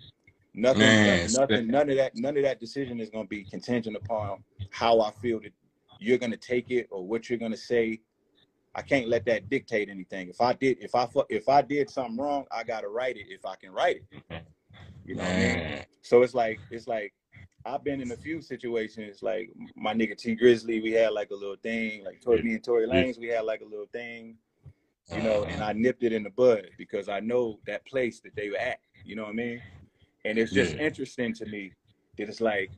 Nothing, 0.54 0.82
Man, 0.82 1.32
nothing, 1.32 1.68
none 1.68 1.90
of 1.90 1.98
that, 1.98 2.16
none 2.16 2.38
of 2.38 2.44
that 2.44 2.60
decision 2.60 3.00
is 3.00 3.10
going 3.10 3.26
to 3.26 3.30
be 3.30 3.44
contingent 3.44 3.96
upon 3.96 4.44
how 4.70 5.02
I 5.02 5.12
feel 5.12 5.40
that 5.42 5.52
you're 6.00 6.20
going 6.20 6.32
to 6.32 6.38
take 6.38 6.70
it 6.70 6.88
or 6.92 7.06
what 7.06 7.30
you're 7.30 7.40
going 7.40 7.52
to 7.52 7.58
say. 7.58 8.00
I 8.76 8.82
can't 8.82 9.08
let 9.08 9.26
that 9.26 9.50
dictate 9.50 9.90
anything. 9.90 10.30
If 10.30 10.42
I 10.42 10.54
did, 10.54 10.78
if 10.82 10.96
I 10.96 11.08
if 11.30 11.48
I 11.50 11.62
did 11.62 11.90
something 11.90 12.18
wrong, 12.18 12.46
I 12.52 12.64
gotta 12.64 12.88
write 12.88 13.18
it. 13.18 13.28
If 13.30 13.46
I 13.46 13.56
can 13.56 13.72
write 13.72 13.98
it, 13.98 14.24
you 15.06 15.14
know 15.14 15.24
what 15.24 15.34
I 15.34 15.38
mean. 15.38 15.86
So 16.02 16.24
it's 16.24 16.34
like 16.34 16.60
it's 16.72 16.88
like 16.88 17.14
I've 17.66 17.84
been 17.84 18.02
in 18.02 18.12
a 18.12 18.18
few 18.18 18.42
situations. 18.42 19.24
Like 19.24 19.50
my 19.76 19.94
nigga 19.94 20.18
Tee 20.18 20.36
Grizzley, 20.36 20.82
we 20.84 20.92
had 20.92 21.14
like 21.14 21.32
a 21.32 21.36
little 21.36 21.56
thing. 21.56 22.04
Like 22.04 22.22
Tory, 22.22 22.42
me 22.42 22.56
and 22.56 22.64
Tory 22.64 22.88
Lanez, 22.88 23.18
we 23.20 23.28
had 23.28 23.46
like 23.46 23.62
a 23.62 23.66
little 23.66 23.88
thing, 23.92 24.36
you 25.16 25.22
know. 25.22 25.44
And 25.44 25.62
uh-huh. 25.62 25.70
I 25.70 25.74
nipped 25.74 26.04
it 26.04 26.12
in 26.12 26.24
the 26.24 26.30
bud 26.30 26.70
because 26.78 27.08
I 27.10 27.20
know 27.20 27.60
that 27.66 27.86
place 27.86 28.20
that 28.22 28.36
they 28.36 28.50
were 28.50 28.58
at. 28.58 28.80
You 29.06 29.16
know 29.16 29.24
what 29.24 29.30
I 29.32 29.34
mean? 29.34 29.62
And 30.26 30.38
it's 30.38 30.52
just 30.52 30.76
Yeah. 30.76 30.86
interesting 30.86 31.34
to 31.36 31.46
me 31.46 31.74
that 32.18 32.30
it's 32.30 32.42
like 32.42 32.72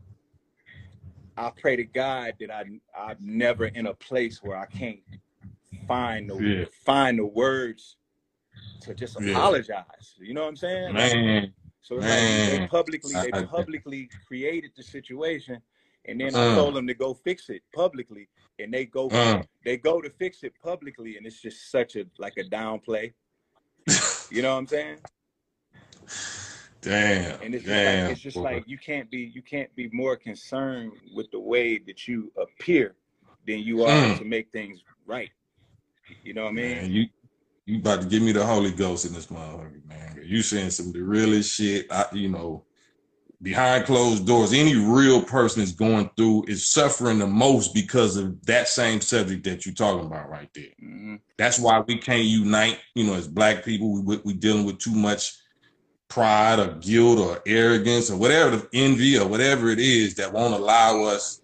I 1.37 1.51
pray 1.59 1.75
to 1.75 1.83
God 1.83 2.35
that 2.39 2.51
I 2.51 2.63
I'm 2.97 3.17
never 3.19 3.65
in 3.65 3.87
a 3.87 3.93
place 3.93 4.41
where 4.41 4.57
I 4.57 4.65
can't 4.67 5.01
find 5.87 6.29
the 6.29 6.35
Yeah. 6.35 6.65
find 6.85 7.19
the 7.19 7.25
words 7.25 7.97
to 8.81 8.93
just 8.93 9.19
Yeah. 9.19 9.31
apologize. 9.31 10.15
You 10.19 10.33
know 10.33 10.43
what 10.43 10.49
I'm 10.49 10.55
saying? 10.55 10.93
Man, 10.93 11.53
so 11.85 11.97
it's 11.99 12.05
like 12.05 12.59
they 12.61 12.67
publicly 12.67 13.13
they 13.13 13.31
I- 13.31 13.41
I- 13.41 13.45
publicly 13.45 14.09
created 14.27 14.71
the 14.75 14.81
situation, 14.81 15.61
and 16.05 16.19
then 16.19 16.35
I 16.35 16.47
Uh. 16.53 16.55
told 16.55 16.73
them 16.75 16.87
to 16.87 16.95
go 16.95 17.13
fix 17.13 17.49
it 17.49 17.61
publicly, 17.73 18.27
and 18.59 18.73
they 18.73 18.85
go 18.85 19.07
Uh. 19.09 19.43
they 19.63 19.77
go 19.77 20.01
to 20.01 20.09
fix 20.09 20.43
it 20.43 20.53
publicly, 20.63 21.17
and 21.17 21.27
it's 21.27 21.39
just 21.39 21.69
such 21.69 21.95
a 21.95 22.03
like 22.17 22.37
a 22.37 22.43
downplay. 22.43 23.13
you 24.31 24.41
know 24.41 24.53
what 24.53 24.59
I'm 24.61 24.67
saying? 24.67 24.97
Damn. 26.81 27.41
And 27.41 27.55
it's 27.55 27.63
just 27.63 27.67
damn. 27.75 28.03
like 28.03 28.11
it's 28.13 28.21
just 28.21 28.35
boy. 28.37 28.43
like 28.43 28.63
you 28.67 28.77
can't 28.77 29.09
be 29.11 29.31
you 29.35 29.41
can't 29.43 29.73
be 29.75 29.89
more 29.91 30.15
concerned 30.15 30.91
with 31.15 31.29
the 31.31 31.39
way 31.39 31.77
that 31.79 32.07
you 32.07 32.31
appear 32.37 32.95
than 33.47 33.59
you 33.59 33.83
are 33.85 33.89
Mm. 34.09 34.17
to 34.19 34.25
make 34.25 34.51
things 34.51 34.83
right. 35.05 35.31
You 36.23 36.33
know 36.35 36.43
what 36.45 36.51
I 36.51 36.53
mean? 36.53 36.77
Man, 36.77 36.91
you 36.91 37.07
you 37.65 37.79
about 37.79 38.01
to 38.01 38.07
give 38.07 38.21
me 38.21 38.31
the 38.31 38.45
Holy 38.45 38.71
Ghost 38.71 39.05
in 39.05 39.13
this 39.13 39.27
motherfucker, 39.27 39.85
man. 39.87 40.19
You 40.23 40.41
saying 40.41 40.71
some 40.71 40.87
of 40.87 40.93
the 40.93 41.01
realest 41.01 41.55
shit. 41.55 41.87
I, 41.91 42.05
you 42.13 42.29
know, 42.29 42.63
behind 43.41 43.85
closed 43.85 44.25
doors, 44.25 44.53
any 44.53 44.75
real 44.75 45.21
person 45.21 45.61
is 45.61 45.71
going 45.71 46.09
through 46.15 46.45
is 46.47 46.67
suffering 46.67 47.19
the 47.19 47.27
most 47.27 47.73
because 47.73 48.17
of 48.17 48.43
that 48.45 48.67
same 48.67 49.01
subject 49.01 49.43
that 49.45 49.65
you're 49.65 49.75
talking 49.75 50.05
about 50.05 50.29
right 50.29 50.49
there. 50.53 50.73
Mhm. 50.81 51.19
That's 51.37 51.59
why 51.59 51.79
we 51.79 51.97
can't 51.97 52.23
unite. 52.23 52.79
You 52.93 53.05
know, 53.05 53.15
as 53.15 53.27
black 53.27 53.65
people, 53.65 53.93
we 53.93 54.01
we, 54.01 54.21
we 54.25 54.33
dealing 54.33 54.65
with 54.65 54.77
too 54.79 54.93
much 54.93 55.33
pride 56.07 56.59
or 56.59 56.75
guilt 56.75 57.19
or 57.19 57.41
arrogance 57.47 58.11
or 58.11 58.17
whatever 58.17 58.57
the 58.57 58.69
envy 58.73 59.17
or 59.17 59.27
whatever 59.27 59.69
it 59.69 59.79
is 59.79 60.13
that 60.15 60.31
won't 60.31 60.53
allow 60.53 61.03
us 61.03 61.41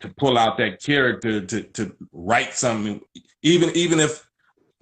to 0.00 0.08
pull 0.18 0.38
out 0.38 0.56
that 0.58 0.80
character 0.80 1.40
to 1.44 1.62
to 1.62 1.94
write 2.12 2.54
something. 2.54 3.00
Even 3.42 3.70
even 3.74 3.98
if 3.98 4.24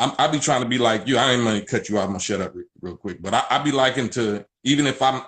I'm, 0.03 0.13
I 0.19 0.27
be 0.29 0.39
trying 0.39 0.63
to 0.63 0.69
be 0.69 0.79
like 0.79 1.07
you, 1.07 1.17
I 1.17 1.33
ain't 1.33 1.45
gonna 1.45 1.65
cut 1.65 1.89
you 1.89 1.99
off. 1.99 2.05
I'm 2.05 2.11
gonna 2.11 2.21
shut 2.21 2.41
up 2.41 2.55
re- 2.55 2.65
real 2.81 2.97
quick, 2.97 3.23
but 3.23 3.35
I, 3.35 3.45
I 3.51 3.59
be 3.59 3.73
liking 3.73 4.09
to 4.11 4.45
even 4.65 4.87
if 4.87 5.01
I'm 5.03 5.23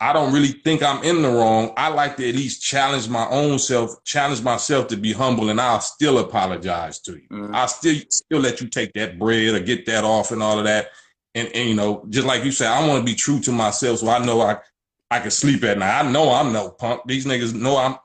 I 0.00 0.12
don't 0.12 0.32
really 0.32 0.48
think 0.48 0.82
I'm 0.82 1.04
in 1.04 1.22
the 1.22 1.28
wrong. 1.28 1.72
I 1.76 1.88
like 1.88 2.16
to 2.16 2.28
at 2.28 2.34
least 2.34 2.62
challenge 2.62 3.08
my 3.08 3.28
own 3.28 3.60
self, 3.60 4.02
challenge 4.02 4.42
myself 4.42 4.88
to 4.88 4.96
be 4.96 5.12
humble, 5.12 5.50
and 5.50 5.60
I'll 5.60 5.80
still 5.80 6.18
apologize 6.18 6.98
to 7.00 7.12
you. 7.12 7.28
Mhm. 7.30 7.54
I'll 7.54 7.68
still 7.68 7.96
still 8.10 8.40
let 8.40 8.60
you 8.60 8.68
take 8.68 8.92
that 8.94 9.18
bread 9.18 9.54
or 9.54 9.60
get 9.60 9.86
that 9.86 10.02
off 10.02 10.32
and 10.32 10.42
all 10.42 10.58
of 10.58 10.64
that. 10.64 10.88
And, 11.36 11.48
and 11.54 11.68
you 11.68 11.76
know, 11.76 12.04
just 12.08 12.26
like 12.26 12.42
you 12.44 12.50
said, 12.50 12.68
I 12.68 12.86
want 12.88 13.00
to 13.00 13.06
be 13.06 13.14
true 13.14 13.38
to 13.40 13.52
myself, 13.52 14.00
so 14.00 14.08
I 14.08 14.18
know 14.24 14.40
I 14.40 14.58
I 15.10 15.20
can 15.20 15.30
sleep 15.30 15.62
at 15.62 15.78
night. 15.78 16.00
I 16.00 16.10
know 16.10 16.32
I'm 16.32 16.52
no 16.52 16.70
punk. 16.70 17.02
These 17.06 17.26
niggas 17.26 17.54
know 17.54 17.76
I'm. 17.76 17.96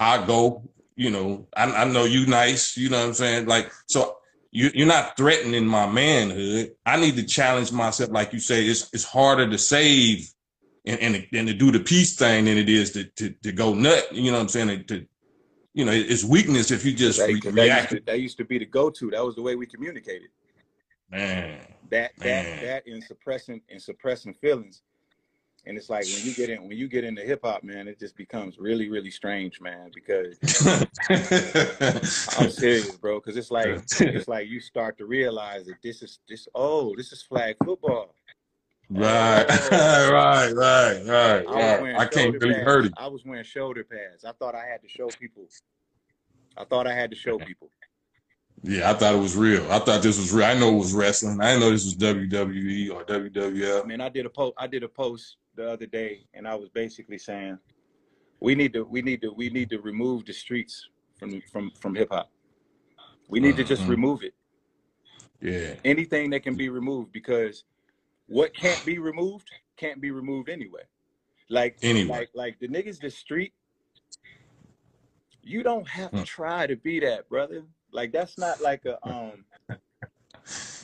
I 0.00 0.26
go. 0.26 0.68
You 0.96 1.10
know, 1.10 1.46
I, 1.56 1.64
I 1.64 1.84
know 1.84 2.04
you 2.04 2.26
nice. 2.26 2.76
You 2.76 2.88
know 2.88 2.98
what 3.00 3.08
I'm 3.08 3.14
saying? 3.14 3.46
Like 3.46 3.70
so. 3.86 4.16
You, 4.56 4.70
you're 4.72 4.86
not 4.86 5.16
threatening 5.16 5.66
my 5.66 5.90
manhood. 5.90 6.76
I 6.86 6.96
need 6.96 7.16
to 7.16 7.24
challenge 7.24 7.72
myself, 7.72 8.10
like 8.10 8.32
you 8.32 8.38
say. 8.38 8.64
It's 8.64 8.88
it's 8.94 9.02
harder 9.02 9.50
to 9.50 9.58
save 9.58 10.30
and, 10.86 11.00
and, 11.00 11.26
and 11.32 11.48
to 11.48 11.54
do 11.54 11.72
the 11.72 11.80
peace 11.80 12.14
thing 12.14 12.44
than 12.44 12.56
it 12.56 12.68
is 12.68 12.92
to, 12.92 13.02
to, 13.04 13.30
to 13.42 13.50
go 13.50 13.74
nut. 13.74 14.12
You 14.12 14.30
know 14.30 14.36
what 14.38 14.42
I'm 14.44 14.48
saying? 14.48 14.84
To, 14.84 15.04
you 15.72 15.84
know, 15.84 15.90
it's 15.90 16.22
weakness 16.22 16.70
if 16.70 16.84
you 16.84 16.94
just 16.94 17.18
That, 17.18 17.26
re- 17.26 17.40
that, 17.40 17.44
used 17.46 17.56
react. 17.56 17.90
to, 17.90 18.00
that 18.06 18.20
used 18.20 18.36
to 18.38 18.44
be 18.44 18.58
the 18.58 18.64
go-to. 18.64 19.10
That 19.10 19.24
was 19.24 19.34
the 19.34 19.42
way 19.42 19.56
we 19.56 19.66
communicated. 19.66 20.28
Man, 21.10 21.58
That 21.90 22.12
that 22.18 22.24
Man. 22.24 22.64
that 22.64 22.86
and 22.86 23.02
suppressing 23.02 23.60
and 23.68 23.82
suppressing 23.82 24.34
feelings. 24.34 24.82
And 25.66 25.78
it's 25.78 25.88
like 25.88 26.04
when 26.04 26.24
you 26.26 26.34
get 26.34 26.50
in 26.50 26.68
when 26.68 26.76
you 26.76 26.88
get 26.88 27.04
into 27.04 27.22
hip 27.22 27.40
hop, 27.42 27.64
man, 27.64 27.88
it 27.88 27.98
just 27.98 28.16
becomes 28.16 28.58
really 28.58 28.90
really 28.90 29.10
strange, 29.10 29.60
man. 29.60 29.90
Because 29.94 30.38
I'm 32.38 32.50
serious, 32.50 32.90
bro. 32.96 33.18
Because 33.20 33.36
it's 33.36 33.50
like 33.50 33.68
it's 34.00 34.28
like 34.28 34.48
you 34.48 34.60
start 34.60 34.98
to 34.98 35.06
realize 35.06 35.64
that 35.66 35.76
this 35.82 36.02
is 36.02 36.18
this. 36.28 36.46
Oh, 36.54 36.94
this 36.96 37.12
is 37.12 37.22
flag 37.22 37.56
football. 37.64 38.14
right, 38.90 39.46
right, 39.70 40.52
right, 40.52 41.02
right, 41.06 41.44
I 41.48 41.80
right. 41.80 41.96
I 41.96 42.06
can't 42.06 42.34
really 42.34 42.54
pads. 42.54 42.66
hurt 42.66 42.84
it. 42.86 42.92
I 42.98 43.06
was 43.06 43.24
wearing 43.24 43.44
shoulder 43.44 43.84
pads. 43.84 44.26
I 44.26 44.32
thought 44.32 44.54
I 44.54 44.66
had 44.66 44.82
to 44.82 44.88
show 44.88 45.08
people. 45.08 45.46
I 46.58 46.64
thought 46.64 46.86
I 46.86 46.92
had 46.94 47.10
to 47.10 47.16
show 47.16 47.38
people. 47.38 47.70
Yeah, 48.62 48.90
I 48.90 48.94
thought 48.94 49.14
it 49.14 49.18
was 49.18 49.36
real. 49.36 49.62
I 49.70 49.78
thought 49.78 50.02
this 50.02 50.18
was 50.18 50.32
real. 50.32 50.46
I 50.46 50.54
know 50.54 50.74
it 50.74 50.78
was 50.78 50.92
wrestling. 50.92 51.40
I 51.40 51.48
didn't 51.50 51.60
know 51.60 51.70
this 51.70 51.84
was 51.84 51.96
WWE 51.96 52.90
or 52.92 53.00
I 53.00 53.04
WWF. 53.04 53.86
mean, 53.86 54.00
I 54.00 54.08
did 54.08 54.26
a 54.26 54.30
post. 54.30 54.54
I 54.58 54.66
did 54.66 54.82
a 54.82 54.88
post 54.88 55.36
the 55.56 55.70
other 55.70 55.86
day, 55.86 56.26
and 56.34 56.46
I 56.46 56.54
was 56.54 56.68
basically 56.68 57.18
saying, 57.18 57.58
we 58.40 58.54
need 58.54 58.72
to, 58.74 58.84
we 58.84 59.02
need 59.02 59.22
to, 59.22 59.32
we 59.32 59.48
need 59.50 59.70
to 59.70 59.80
remove 59.80 60.24
the 60.26 60.32
streets 60.32 60.88
from 61.18 61.40
from 61.52 61.70
from 61.80 61.94
hip 61.94 62.08
hop. 62.10 62.30
We 63.28 63.40
need 63.40 63.56
to 63.56 63.64
just 63.64 63.84
Mhm. 63.84 63.88
remove 63.90 64.22
it. 64.22 64.34
Yeah, 65.40 65.74
Anything 65.84 66.30
that 66.30 66.42
can 66.42 66.54
be 66.56 66.68
removed, 66.68 67.12
because 67.12 67.64
what 68.26 68.54
can't 68.54 68.84
be 68.84 68.98
removed 68.98 69.50
can't 69.76 70.00
be 70.00 70.10
removed 70.10 70.48
anyway. 70.48 70.82
Like, 71.50 71.78
Anyway. 71.82 72.08
like, 72.08 72.30
like 72.34 72.58
the 72.58 72.68
niggas 72.68 73.00
the 73.00 73.10
street. 73.10 73.52
You 75.42 75.62
don't 75.62 75.86
have 75.88 76.10
to 76.12 76.18
Mm. 76.18 76.24
try 76.24 76.66
to 76.66 76.76
be 76.76 77.00
that, 77.00 77.28
brother. 77.28 77.64
Like 77.92 78.12
that's 78.12 78.38
not 78.38 78.60
like 78.60 78.84
a 78.86 78.98
um. 79.06 79.44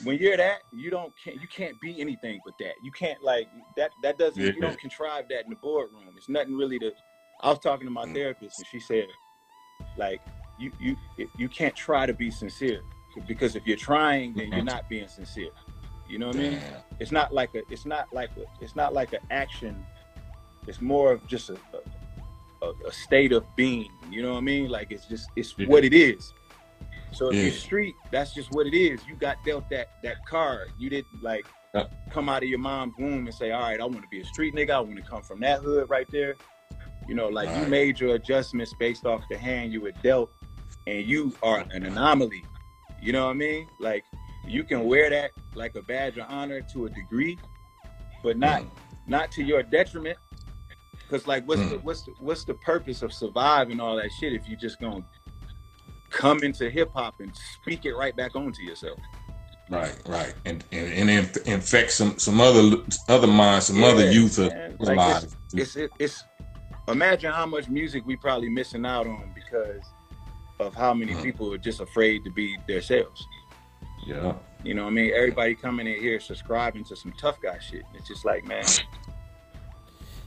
When 0.03 0.17
you're 0.17 0.37
that, 0.37 0.59
you 0.71 0.89
don't 0.89 1.13
can't 1.23 1.39
you 1.41 1.47
can't 1.47 1.79
be 1.79 1.99
anything 2.01 2.39
but 2.43 2.57
that. 2.59 2.73
You 2.81 2.91
can't 2.91 3.21
like 3.23 3.47
that. 3.77 3.91
That 4.01 4.17
doesn't 4.17 4.41
you 4.55 4.61
don't 4.61 4.79
contrive 4.79 5.27
that 5.29 5.43
in 5.43 5.49
the 5.51 5.55
boardroom. 5.57 6.13
It's 6.17 6.29
nothing 6.29 6.55
really 6.55 6.79
to. 6.79 6.91
I 7.41 7.49
was 7.49 7.59
talking 7.59 7.85
to 7.85 7.91
my 7.91 8.05
Mm. 8.05 8.13
therapist 8.15 8.59
and 8.59 8.67
she 8.67 8.79
said, 8.79 9.07
like 9.97 10.21
you 10.57 10.71
you 10.79 10.95
you 11.37 11.49
can't 11.49 11.75
try 11.75 12.05
to 12.05 12.13
be 12.13 12.31
sincere 12.31 12.81
because 13.27 13.55
if 13.55 13.65
you're 13.67 13.77
trying, 13.77 14.33
then 14.33 14.51
you're 14.51 14.61
Mhm. 14.63 14.65
not 14.65 14.89
being 14.89 15.07
sincere. 15.07 15.51
You 16.07 16.17
know 16.19 16.27
what 16.27 16.35
I 16.37 16.39
mean? 16.39 16.61
It's 16.99 17.11
not 17.11 17.33
like 17.33 17.53
a 17.55 17.61
it's 17.69 17.85
not 17.85 18.11
like 18.11 18.29
a 18.37 18.43
it's 18.63 18.75
not 18.75 18.93
like 18.93 19.13
an 19.13 19.19
action. 19.29 19.85
It's 20.67 20.81
more 20.81 21.11
of 21.11 21.25
just 21.27 21.49
a 21.49 21.57
a, 21.73 22.65
a, 22.67 22.73
a 22.87 22.91
state 22.91 23.31
of 23.33 23.43
being. 23.55 23.91
You 24.09 24.23
know 24.23 24.31
what 24.33 24.39
I 24.39 24.41
mean? 24.41 24.69
Like 24.69 24.91
it's 24.91 25.05
just 25.05 25.29
it's 25.35 25.53
Yeah. 25.57 25.67
what 25.67 25.83
it 25.85 25.93
is. 25.93 26.33
So 27.11 27.29
if 27.29 27.35
you're 27.43 27.51
street, 27.51 27.95
that's 28.11 28.33
just 28.33 28.51
what 28.51 28.67
it 28.67 28.73
is. 28.75 29.05
You 29.07 29.15
got 29.15 29.43
dealt 29.43 29.69
that 29.69 29.89
that 30.03 30.25
card. 30.25 30.69
You 30.77 30.89
didn't 30.89 31.21
like 31.21 31.45
Yeah. 31.73 31.85
come 32.09 32.29
out 32.29 32.43
of 32.43 32.49
your 32.49 32.59
mom's 32.59 32.95
womb 32.97 33.25
and 33.27 33.33
say, 33.33 33.51
"All 33.51 33.61
right, 33.61 33.79
I 33.79 33.85
want 33.85 34.01
to 34.03 34.07
be 34.09 34.21
a 34.21 34.25
street 34.25 34.55
nigga. 34.55 34.71
I 34.71 34.79
want 34.79 34.95
to 34.97 35.01
come 35.03 35.21
from 35.21 35.39
that 35.41 35.61
hood 35.61 35.89
right 35.89 36.09
there." 36.11 36.35
You 37.07 37.15
know, 37.15 37.27
like 37.27 37.49
you 37.49 37.55
Right. 37.63 37.69
made 37.69 37.99
your 37.99 38.15
adjustments 38.15 38.73
based 38.73 39.05
off 39.05 39.27
the 39.29 39.37
hand 39.37 39.73
you 39.73 39.81
were 39.81 39.91
dealt, 40.03 40.31
and 40.87 41.05
you 41.05 41.33
are 41.43 41.65
an 41.71 41.85
anomaly. 41.85 42.45
You 43.01 43.13
know 43.13 43.25
what 43.25 43.31
I 43.31 43.35
mean? 43.35 43.67
Like 43.79 44.05
you 44.45 44.63
can 44.63 44.85
wear 44.85 45.09
that 45.09 45.31
like 45.55 45.75
a 45.75 45.81
badge 45.81 46.17
of 46.17 46.25
honor 46.29 46.61
to 46.73 46.85
a 46.85 46.89
degree, 46.89 47.37
but 48.23 48.37
not 48.37 48.61
Mm. 48.61 48.69
not 49.07 49.31
to 49.33 49.43
your 49.43 49.63
detriment. 49.63 50.17
Cause 51.09 51.27
like, 51.27 51.45
what's 51.45 51.61
the 51.69 51.77
Mm. 51.77 51.83
what's 51.83 52.03
the, 52.03 52.13
what's 52.19 52.43
the 52.45 52.53
purpose 52.53 53.01
of 53.01 53.11
surviving 53.11 53.79
all 53.81 53.97
that 53.97 54.11
shit 54.13 54.33
if 54.33 54.47
you 54.47 54.55
just 54.55 54.79
gonna 54.79 55.03
come 56.11 56.43
into 56.43 56.69
hip 56.69 56.91
hop 56.93 57.19
and 57.19 57.31
speak 57.61 57.85
it 57.85 57.93
right 57.95 58.15
back 58.15 58.35
onto 58.35 58.61
yourself? 58.61 58.99
Right, 59.69 59.95
right, 60.07 60.33
and 60.45 60.63
and, 60.71 60.93
and 60.93 61.09
inf- 61.09 61.47
infect 61.47 61.91
some 61.91 62.19
some 62.19 62.41
other 62.41 62.77
other 63.07 63.27
minds, 63.27 63.67
some 63.67 63.83
other 63.83 64.11
youth 64.11 64.37
man. 64.37 64.73
of 64.73 64.79
Like, 64.81 64.97
lives. 64.97 65.35
It's 65.53 65.75
it, 65.77 65.91
it's 65.97 66.25
imagine 66.89 67.31
how 67.31 67.45
much 67.45 67.69
music 67.69 68.03
we 68.05 68.17
probably 68.17 68.49
missing 68.49 68.85
out 68.85 69.07
on 69.07 69.31
because 69.33 69.83
of 70.59 70.75
how 70.75 70.93
many 70.93 71.13
Mhm. 71.13 71.23
people 71.23 71.53
are 71.53 71.57
just 71.57 71.79
afraid 71.79 72.23
to 72.25 72.29
be 72.29 72.57
themselves. 72.67 73.25
Yeah, 74.05 74.33
You 74.63 74.73
know 74.73 74.83
what 74.83 74.89
I 74.89 74.93
mean? 74.93 75.13
Everybody 75.15 75.55
coming 75.55 75.87
in 75.87 75.99
here 76.01 76.19
subscribing 76.19 76.83
to 76.85 76.95
some 76.95 77.13
tough 77.13 77.39
guy 77.41 77.59
shit. 77.59 77.83
It's 77.93 78.07
just 78.07 78.25
like, 78.25 78.43
man, 78.45 78.65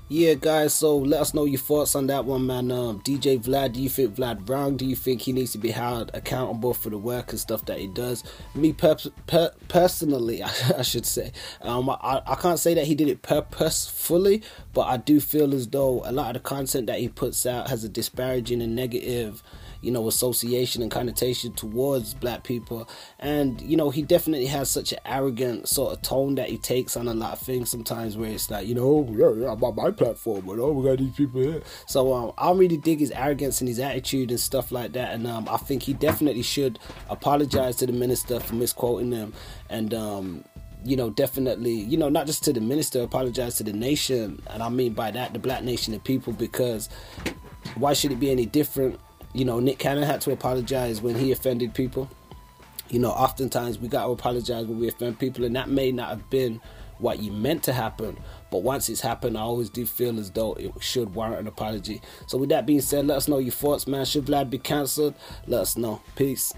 Yeah, 0.09 0.35
guys. 0.35 0.75
So 0.75 0.99
let 0.99 1.23
us 1.23 1.33
know 1.33 1.47
your 1.47 1.59
thoughts 1.59 1.95
on 1.95 2.09
that 2.09 2.27
one, 2.27 2.47
man. 2.47 2.71
Um, 2.71 3.01
DJ 3.01 3.43
Vlad, 3.43 3.73
do 3.73 3.81
you 3.81 3.89
think 3.89 4.17
Vlad 4.17 4.47
wrong? 4.49 4.77
Do 4.77 4.85
you 4.85 4.95
think 4.95 5.23
he 5.23 5.33
needs 5.33 5.53
to 5.53 5.59
be 5.59 5.71
held 5.71 6.11
accountable 6.13 6.75
for 6.75 6.91
the 6.91 6.99
work 6.99 7.31
and 7.31 7.41
stuff 7.41 7.65
that 7.65 7.79
he 7.79 7.87
does? 7.87 8.23
Me 8.55 8.75
per- 8.75 8.99
per- 9.27 9.55
personally, 9.69 10.43
I 10.77 10.83
should 10.83 11.07
say, 11.07 11.33
um, 11.63 11.89
I, 11.89 12.21
I 12.27 12.35
can't 12.35 12.59
say 12.59 12.75
that 12.75 12.87
he 12.87 12.95
did 12.95 13.09
it 13.09 13.23
purposefully, 13.23 14.43
but 14.75 14.83
I 14.83 14.99
do 14.99 15.21
feel 15.21 15.55
as 15.55 15.69
though 15.69 16.03
a 16.05 16.13
lot 16.13 16.37
of 16.37 16.43
the 16.43 16.49
content 16.49 16.87
that 16.89 16.99
he 16.99 17.09
puts 17.09 17.47
out 17.47 17.71
has 17.71 17.83
a 17.83 17.89
disparaging 17.89 18.61
and 18.61 18.77
negative 18.77 19.43
you 19.85 19.91
know, 19.91 20.09
association 20.09 20.83
and 20.83 20.91
connotation 20.91 21.53
towards 21.53 22.15
black 22.15 22.43
people. 22.43 22.89
And, 23.19 23.61
you 23.61 23.77
know, 23.77 23.91
he 23.91 24.03
definitely 24.03 24.47
has 24.47 24.71
such 24.71 24.93
an 24.93 24.99
arrogant 25.05 25.69
sort 25.69 25.93
of 25.93 26.03
tone 26.03 26.35
that 26.37 26.49
he 26.49 26.59
takes 26.59 26.97
on 26.97 27.07
a 27.07 27.15
lot 27.15 27.35
of 27.35 27.39
things 27.41 27.71
sometimes 27.71 28.17
where 28.17 28.31
it's 28.31 28.51
like, 28.51 28.67
you 28.67 28.75
know, 28.75 28.83
oh, 28.83 29.09
yeah, 29.11 29.43
yeah, 29.43 29.53
I'm 29.53 29.61
my 29.77 29.91
platform, 29.91 30.47
but 30.47 30.59
oh, 30.59 30.73
we 30.73 30.89
got 30.89 30.99
these 30.99 31.15
people 31.15 31.41
here. 31.41 31.63
So 31.87 32.13
um, 32.13 32.33
I 32.39 32.53
really 32.53 32.77
dig 32.77 33.01
his 33.01 33.11
arrogance 33.11 33.61
and 33.61 33.69
his 33.69 33.79
attitude 33.79 34.31
and 34.31 34.41
stuff 34.41 34.73
like 34.73 34.93
that. 34.93 35.13
And 35.13 35.27
um, 35.27 35.49
I 35.51 35.57
think 35.59 35.83
he 35.83 35.93
definitely 35.93 36.43
should 36.43 36.79
apologize 37.11 37.77
to 37.77 37.87
the 37.87 37.93
minister 37.93 38.41
for 38.41 38.55
misquoting 38.55 39.11
them. 39.11 39.33
And, 39.69 39.93
um, 39.93 40.45
you 40.85 40.97
know, 40.97 41.11
definitely, 41.11 41.75
you 41.75 41.97
know, 41.97 42.09
not 42.09 42.27
just 42.27 42.45
to 42.45 42.53
the 42.53 42.61
minister, 42.61 43.03
apologize 43.03 43.57
to 43.57 43.65
the 43.65 43.73
nation. 43.73 44.41
And 44.51 44.63
I 44.63 44.69
mean 44.69 44.93
by 44.93 45.11
that, 45.11 45.33
the 45.33 45.39
black 45.39 45.65
nation 45.65 45.95
of 45.95 46.05
people, 46.05 46.33
because 46.33 46.89
why 47.77 47.95
should 47.95 48.13
it 48.13 48.21
be 48.21 48.31
any 48.31 48.47
different 48.47 49.01
you 49.35 49.45
know, 49.45 49.61
Nick 49.61 49.79
Cannon 49.79 50.05
had 50.05 50.21
to 50.23 50.33
apologize 50.33 51.03
when 51.03 51.17
he 51.17 51.33
offended 51.33 51.75
people. 51.75 52.09
You 52.89 53.01
know, 53.01 53.11
oftentimes 53.11 53.79
we 53.79 53.89
got 53.89 54.05
to 54.07 54.13
apologize 54.13 54.67
when 54.67 54.79
we 54.79 54.89
offend 54.89 55.19
people, 55.19 55.45
and 55.45 55.57
that 55.57 55.69
may 55.69 55.91
not 55.91 56.11
have 56.11 56.31
been 56.31 56.61
what 56.99 57.19
you 57.19 57.33
meant 57.33 57.65
to 57.65 57.73
happen. 57.73 58.17
But 58.53 58.63
once 58.63 58.89
it's 58.89 59.01
happened, 59.01 59.37
I 59.37 59.41
always 59.41 59.69
do 59.69 59.85
feel 59.85 60.21
as 60.21 60.31
though 60.31 60.55
it 60.55 60.73
should 60.81 61.15
warrant 61.15 61.41
an 61.41 61.47
apology. 61.49 62.01
So, 62.29 62.39
with 62.39 62.51
that 62.51 62.67
being 62.67 62.81
said, 62.81 63.07
let 63.07 63.17
us 63.17 63.29
know 63.29 63.39
your 63.39 63.53
thoughts, 63.53 63.87
man. 63.87 64.05
Should 64.05 64.27
Vlad 64.27 64.51
be 64.51 64.59
cancelled? 64.59 65.15
Let 65.47 65.63
us 65.63 65.77
know. 65.77 66.01
Peace. 66.15 66.53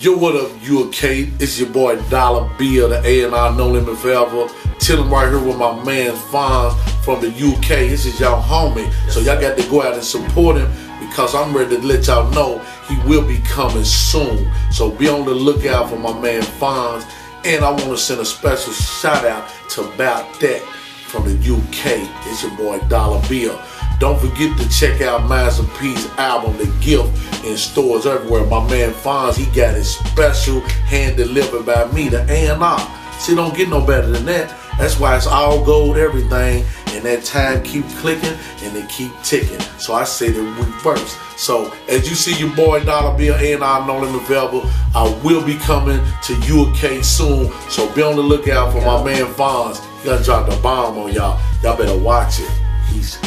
Yo, 0.00 0.16
what 0.16 0.36
up, 0.36 0.48
you 0.62 0.84
a 0.84 0.92
Kate? 0.92 1.28
It's 1.40 1.58
your 1.58 1.70
boy 1.70 2.00
Dollar 2.02 2.48
Bill, 2.56 2.88
the 2.88 3.02
A&R 3.04 3.56
No 3.56 3.66
Limit 3.66 3.98
Forever. 3.98 4.46
Chilling 4.78 5.10
right 5.10 5.28
here 5.28 5.44
with 5.44 5.56
my 5.56 5.82
man 5.82 6.12
Fonz 6.14 6.78
from 7.02 7.20
the 7.20 7.26
UK. 7.26 7.90
This 7.90 8.06
is 8.06 8.20
y'all 8.20 8.40
homie. 8.40 8.92
So 9.10 9.18
y'all 9.18 9.40
got 9.40 9.58
to 9.58 9.68
go 9.68 9.82
out 9.82 9.94
and 9.94 10.04
support 10.04 10.56
him 10.56 10.70
because 11.00 11.34
I'm 11.34 11.52
ready 11.52 11.74
to 11.74 11.82
let 11.82 12.06
y'all 12.06 12.30
know 12.30 12.60
he 12.86 12.96
will 13.08 13.26
be 13.26 13.38
coming 13.38 13.84
soon. 13.84 14.48
So 14.70 14.92
be 14.92 15.08
on 15.08 15.24
the 15.24 15.34
lookout 15.34 15.90
for 15.90 15.98
my 15.98 16.16
man 16.20 16.42
Fonz. 16.42 17.04
And 17.44 17.64
I 17.64 17.70
want 17.70 17.86
to 17.86 17.98
send 17.98 18.20
a 18.20 18.24
special 18.24 18.72
shout 18.72 19.24
out 19.24 19.50
to 19.70 19.82
About 19.82 20.38
That 20.38 20.62
from 21.08 21.24
the 21.24 21.34
UK. 21.34 22.08
It's 22.28 22.44
your 22.44 22.56
boy 22.56 22.78
Dollar 22.86 23.20
Bill. 23.28 23.60
Don't 23.98 24.20
forget 24.20 24.56
to 24.58 24.68
check 24.68 25.00
out 25.00 25.28
Master 25.28 25.64
P's 25.80 26.06
album, 26.18 26.56
The 26.56 26.66
Gift, 26.80 27.10
in 27.44 27.56
stores 27.56 28.06
everywhere. 28.06 28.44
My 28.46 28.68
man 28.68 28.92
Fonz, 28.92 29.36
he 29.36 29.46
got 29.46 29.74
his 29.74 29.96
special 29.96 30.60
hand 30.60 31.16
delivered 31.16 31.66
by 31.66 31.90
me, 31.92 32.08
the 32.08 32.24
A&R. 32.28 32.94
See, 33.18 33.34
don't 33.34 33.56
get 33.56 33.68
no 33.68 33.84
better 33.84 34.08
than 34.08 34.24
that. 34.26 34.54
That's 34.78 35.00
why 35.00 35.16
it's 35.16 35.26
all 35.26 35.64
gold, 35.64 35.96
everything, 35.96 36.64
and 36.88 37.04
that 37.04 37.24
time 37.24 37.64
keep 37.64 37.84
clicking 37.96 38.36
and 38.62 38.76
they 38.76 38.86
keep 38.86 39.10
ticking. 39.24 39.58
So 39.78 39.92
I 39.92 40.04
say 40.04 40.30
that 40.30 40.40
we 40.40 40.72
first. 40.80 41.18
So 41.36 41.72
as 41.88 42.08
you 42.08 42.14
see 42.14 42.38
your 42.38 42.54
boy 42.54 42.84
Dollar 42.84 43.18
Bill 43.18 43.34
A&R 43.34 43.86
No 43.86 43.98
Limit 44.00 44.22
Available, 44.22 44.70
I 44.94 45.20
will 45.24 45.44
be 45.44 45.56
coming 45.56 46.00
to 46.22 46.34
UK 46.34 47.02
soon. 47.02 47.52
So 47.70 47.92
be 47.92 48.02
on 48.02 48.14
the 48.14 48.22
lookout 48.22 48.72
for 48.72 48.80
my 48.82 49.02
man 49.02 49.26
Fonz. 49.34 49.84
He 49.98 50.04
gonna 50.08 50.22
drop 50.22 50.48
the 50.48 50.56
bomb 50.62 50.96
on 50.96 51.12
y'all. 51.12 51.40
Y'all 51.64 51.76
better 51.76 51.98
watch 51.98 52.38
it. 52.38 52.50
He's 52.92 53.18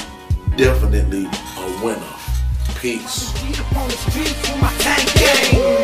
definitely 0.55 1.25
a 1.25 1.83
winner. 1.83 2.20
Peace. 2.81 3.31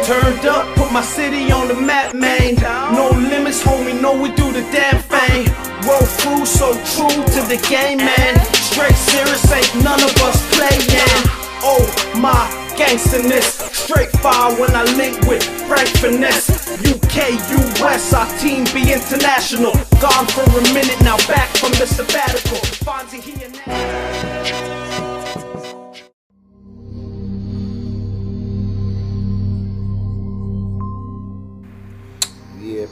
Turned 0.04 0.46
up, 0.48 0.76
put 0.76 0.92
my 0.92 1.04
city 1.04 1.52
on 1.52 1.68
the 1.68 1.76
map, 1.76 2.16
man. 2.16 2.56
No 2.96 3.12
limits, 3.12 3.62
homie, 3.62 4.02
no, 4.02 4.20
we 4.20 4.30
do 4.30 4.52
the 4.52 4.62
damn 4.74 5.00
thing. 5.04 5.46
Roll 5.88 6.02
through, 6.02 6.48
so 6.48 6.74
true 6.74 7.24
to 7.36 7.42
the 7.46 7.64
game, 7.70 8.00
man. 8.00 8.44
Straight 8.74 8.96
serious, 8.96 9.46
ain't 9.52 9.84
none 9.84 10.02
of 10.02 10.10
us 10.26 10.42
playing. 10.58 10.82
Oh, 11.62 11.86
my 12.18 12.50
gangsterness. 12.76 13.60
Straight 13.78 14.10
fire 14.18 14.56
when 14.60 14.76
I 14.76 14.84
link 14.96 15.22
with 15.28 15.44
Frank 15.68 15.90
Finesse. 16.02 16.50
UK, 16.82 17.38
US, 17.80 18.12
our 18.12 18.26
team 18.40 18.64
be 18.74 18.92
international. 18.92 19.74
Gone 20.02 20.26
for 20.34 20.50
a 20.50 20.74
minute, 20.74 21.00
now 21.04 21.18
back 21.28 21.50
from 21.58 21.74
the 21.74 21.86
sabbatical. 21.86 22.58
Fonzie 22.82 23.22
here 23.22 23.50
now. 23.68 25.07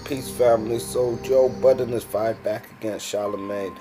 Peace 0.03 0.29
family. 0.29 0.79
So 0.79 1.17
Joe 1.23 1.49
Budden 1.49 1.93
is 1.93 2.03
fight 2.03 2.43
back 2.43 2.69
against 2.79 3.05
Charlemagne. 3.05 3.75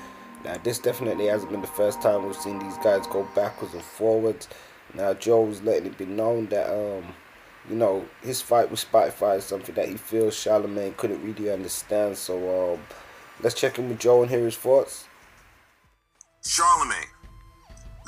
Now 0.45 0.57
this 0.63 0.79
definitely 0.79 1.27
hasn't 1.27 1.51
been 1.51 1.61
the 1.61 1.67
first 1.67 2.01
time 2.01 2.25
we've 2.25 2.37
seen 2.37 2.59
these 2.59 2.79
guys 2.79 3.07
go 3.07 3.27
backwards 3.35 3.75
and 3.75 3.83
forwards. 3.83 4.49
Now 4.95 5.15
Joe's 5.15 5.63
letting 5.63 5.87
it 5.87 5.99
be 5.99 6.07
known 6.07 6.47
that 6.47 6.71
um, 6.71 7.05
you 7.69 7.77
know, 7.77 8.05
his 8.23 8.41
fight 8.41 8.71
with 8.71 8.85
Spotify 8.91 9.39
is 9.39 9.45
something 9.45 9.75
that 9.75 9.89
he 9.89 9.97
feels 9.97 10.37
Charlemagne 10.37 10.95
couldn't 10.97 11.23
really 11.25 11.51
understand. 11.51 12.17
So 12.17 12.75
um, 12.75 12.81
let's 13.43 13.55
check 13.55 13.79
in 13.79 13.89
with 13.89 13.99
Joe 13.99 14.23
and 14.23 14.31
hear 14.31 14.45
his 14.45 14.57
thoughts. 14.57 15.07
Charlemagne, 16.45 17.09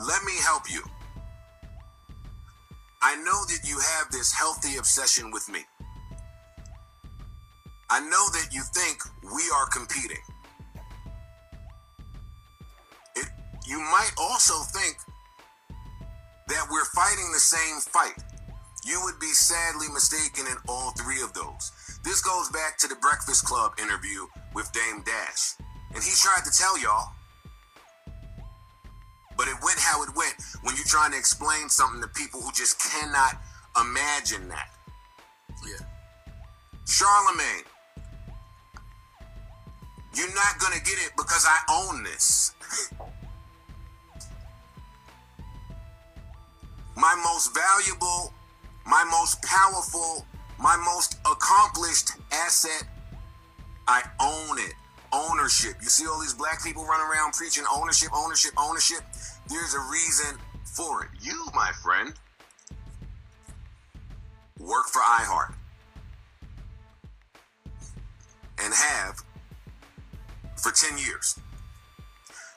let 0.07 0.23
me 0.25 0.33
help 0.42 0.71
you. 0.71 0.83
I 3.03 3.16
know 3.16 3.45
that 3.47 3.61
you 3.64 3.79
have 3.79 4.11
this 4.11 4.33
healthy 4.33 4.77
obsession 4.77 5.31
with 5.31 5.49
me. 5.49 5.61
I 7.88 8.01
know 8.01 8.27
that 8.33 8.49
you 8.53 8.62
think 8.75 8.99
we 9.22 9.42
are 9.55 9.66
competing. 9.66 10.22
It, 13.14 13.29
you 13.66 13.79
might 13.79 14.11
also 14.18 14.55
think 14.72 14.96
that 16.49 16.66
we're 16.70 16.85
fighting 16.87 17.31
the 17.33 17.38
same 17.38 17.81
fight. 17.81 18.22
You 18.85 19.01
would 19.05 19.18
be 19.18 19.29
sadly 19.29 19.87
mistaken 19.92 20.46
in 20.46 20.57
all 20.68 20.92
three 20.92 21.22
of 21.22 21.33
those. 21.33 21.72
This 22.05 22.20
goes 22.20 22.49
back 22.51 22.79
to 22.79 22.88
the 22.88 22.96
Breakfast 22.96 23.44
Club 23.44 23.72
interview 23.81 24.27
with 24.55 24.70
Dame 24.72 25.03
Dash. 25.05 25.55
And 25.94 26.03
he 26.03 26.11
tried 26.14 26.44
to 26.44 26.57
tell 26.57 26.79
y'all, 26.81 27.12
but 29.37 29.49
it 29.49 29.57
went 29.62 29.79
how 29.79 30.03
it 30.03 30.11
went 30.14 30.35
when 30.62 30.77
you're 30.77 30.87
trying 30.87 31.12
to 31.12 31.18
explain 31.18 31.68
something 31.68 32.01
to 32.01 32.09
people 32.09 32.40
who 32.40 32.53
just 32.53 32.81
cannot 32.81 33.37
Imagine 33.81 34.49
that. 34.49 34.70
Yeah. 35.66 35.85
Charlemagne, 36.87 37.64
you're 40.16 40.35
not 40.35 40.59
gonna 40.59 40.81
get 40.81 40.98
it 40.98 41.12
because 41.16 41.46
I 41.46 41.59
own 41.70 42.02
this. 42.02 42.55
my 46.96 47.14
most 47.22 47.55
valuable, 47.55 48.33
my 48.87 49.05
most 49.11 49.42
powerful, 49.42 50.26
my 50.59 50.76
most 50.76 51.18
accomplished 51.31 52.12
asset, 52.33 52.85
I 53.87 54.02
own 54.20 54.59
it. 54.59 54.74
Ownership. 55.12 55.76
You 55.81 55.88
see 55.88 56.07
all 56.07 56.20
these 56.20 56.35
black 56.35 56.62
people 56.64 56.85
running 56.85 57.07
around 57.07 57.33
preaching 57.33 57.64
ownership, 57.72 58.11
ownership, 58.14 58.52
ownership. 58.59 59.00
There's 59.48 59.74
a 59.74 59.81
reason 59.90 60.37
for 60.64 61.05
it. 61.05 61.11
You, 61.22 61.46
my 61.55 61.70
friend, 61.83 62.12
work 64.59 64.87
for 64.88 65.00
iHeart 65.00 65.55
and 68.59 68.74
have 68.74 69.22
for 70.57 70.73
10 70.73 70.99
years. 70.99 71.38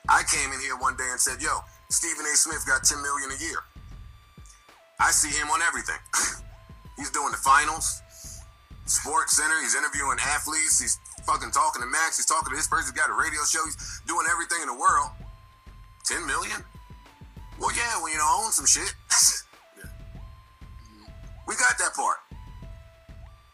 I 0.08 0.22
came 0.26 0.52
in 0.52 0.60
here 0.60 0.76
one 0.76 0.96
day 0.96 1.08
and 1.10 1.20
said, 1.20 1.40
yo, 1.40 1.60
Stephen 1.90 2.24
A. 2.24 2.34
Smith 2.36 2.64
got 2.66 2.84
10 2.84 3.02
million 3.02 3.30
a 3.30 3.38
year. 3.42 3.60
I 4.98 5.10
see 5.10 5.30
him 5.30 5.48
on 5.48 5.62
everything. 5.62 6.00
he's 6.96 7.10
doing 7.10 7.30
the 7.30 7.38
finals, 7.38 8.02
Sports 8.86 9.36
Center, 9.36 9.60
he's 9.62 9.76
interviewing 9.76 10.18
athletes, 10.20 10.80
he's 10.80 10.98
fucking 11.24 11.52
talking 11.52 11.80
to 11.82 11.88
Max, 11.88 12.16
he's 12.16 12.26
talking 12.26 12.50
to 12.50 12.56
this 12.56 12.66
person, 12.66 12.92
he's 12.92 13.00
got 13.00 13.08
a 13.10 13.14
radio 13.14 13.40
show, 13.48 13.64
he's 13.64 14.02
doing 14.06 14.26
everything 14.30 14.58
in 14.62 14.68
the 14.68 14.74
world. 14.74 15.10
10 16.04 16.26
million? 16.26 16.64
Well, 17.60 17.70
yeah, 17.76 18.02
when 18.02 18.12
you 18.12 18.18
don't 18.18 18.44
own 18.44 18.52
some 18.52 18.66
shit. 18.66 18.94
we 21.46 21.54
got 21.56 21.78
that 21.78 21.94
part. 21.94 22.18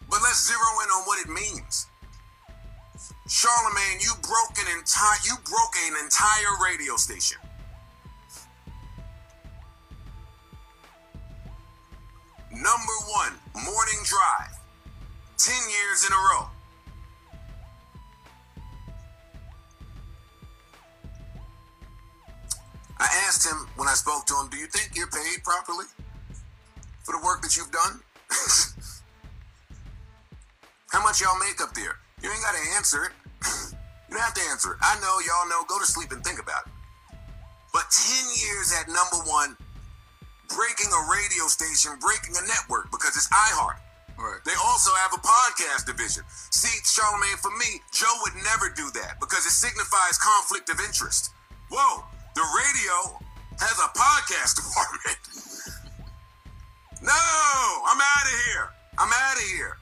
But 0.09 0.21
let's 0.23 0.47
zero 0.47 0.63
in 0.85 0.89
on 0.91 1.03
what 1.05 1.19
it 1.21 1.29
means. 1.29 1.87
Charlemagne, 3.29 3.99
you 4.01 4.13
broke 4.23 4.57
an 4.59 4.79
entire 4.79 5.19
you 5.25 5.35
broke 5.45 5.75
an 5.89 5.97
entire 6.03 6.63
radio 6.63 6.97
station. 6.97 7.39
Number 12.53 12.97
one, 13.11 13.33
morning 13.55 14.01
drive. 14.05 14.57
10 15.39 15.55
years 15.69 16.07
in 16.07 16.13
a 16.13 16.17
row. 16.17 16.49
I 22.99 23.07
asked 23.27 23.47
him 23.47 23.69
when 23.77 23.89
I 23.89 23.95
spoke 23.95 24.25
to 24.27 24.35
him, 24.35 24.49
do 24.49 24.57
you 24.57 24.67
think 24.69 24.97
you're 24.97 25.09
paid 25.09 25.45
properly 25.45 25.85
for 27.05 27.13
the 27.13 27.21
work 27.25 27.43
that 27.43 27.57
you've 27.57 27.71
done? 27.71 28.01
How 30.91 31.03
much 31.03 31.21
y'all 31.21 31.39
make 31.39 31.61
up 31.61 31.75
there? 31.75 31.99
You 32.23 32.33
ain't 32.33 32.41
got 32.41 32.57
to 32.57 32.65
answer 32.77 33.05
it. 33.05 33.13
you 34.09 34.17
don't 34.17 34.25
have 34.25 34.35
to 34.35 34.47
answer 34.51 34.73
it. 34.73 34.79
I 34.81 34.97
know 35.05 35.21
y'all 35.21 35.49
know. 35.49 35.63
Go 35.69 35.79
to 35.79 35.85
sleep 35.85 36.13
and 36.13 36.25
think 36.25 36.41
about 36.41 36.67
it. 36.67 36.73
But 37.73 37.93
10 37.93 38.25
years 38.41 38.73
at 38.73 38.89
number 38.89 39.21
one, 39.29 39.53
breaking 40.49 40.89
a 40.89 41.03
radio 41.13 41.45
station, 41.47 41.93
breaking 42.01 42.33
a 42.41 42.45
network 42.49 42.91
because 42.91 43.15
it's 43.21 43.29
iHeart. 43.29 43.79
Right. 44.17 44.41
They 44.49 44.57
also 44.65 44.91
have 45.05 45.13
a 45.13 45.21
podcast 45.21 45.85
division. 45.85 46.25
See, 46.51 46.73
Charlemagne, 46.89 47.37
for 47.37 47.53
me, 47.53 47.85
Joe 47.93 48.09
would 48.25 48.33
never 48.49 48.73
do 48.73 48.89
that 48.97 49.21
because 49.21 49.45
it 49.45 49.53
signifies 49.53 50.17
conflict 50.17 50.73
of 50.73 50.81
interest. 50.81 51.37
Whoa, 51.69 52.03
the 52.35 52.41
radio 52.41 53.21
has 53.61 53.77
a 53.77 53.93
podcast 53.93 54.57
department. 54.65 55.21
no, 57.05 57.13
I'm 57.85 58.01
out 58.01 58.25
of 58.25 58.37
here. 58.49 58.69
I'm 58.97 59.13
out 59.13 59.37
of 59.37 59.47
here. 59.53 59.77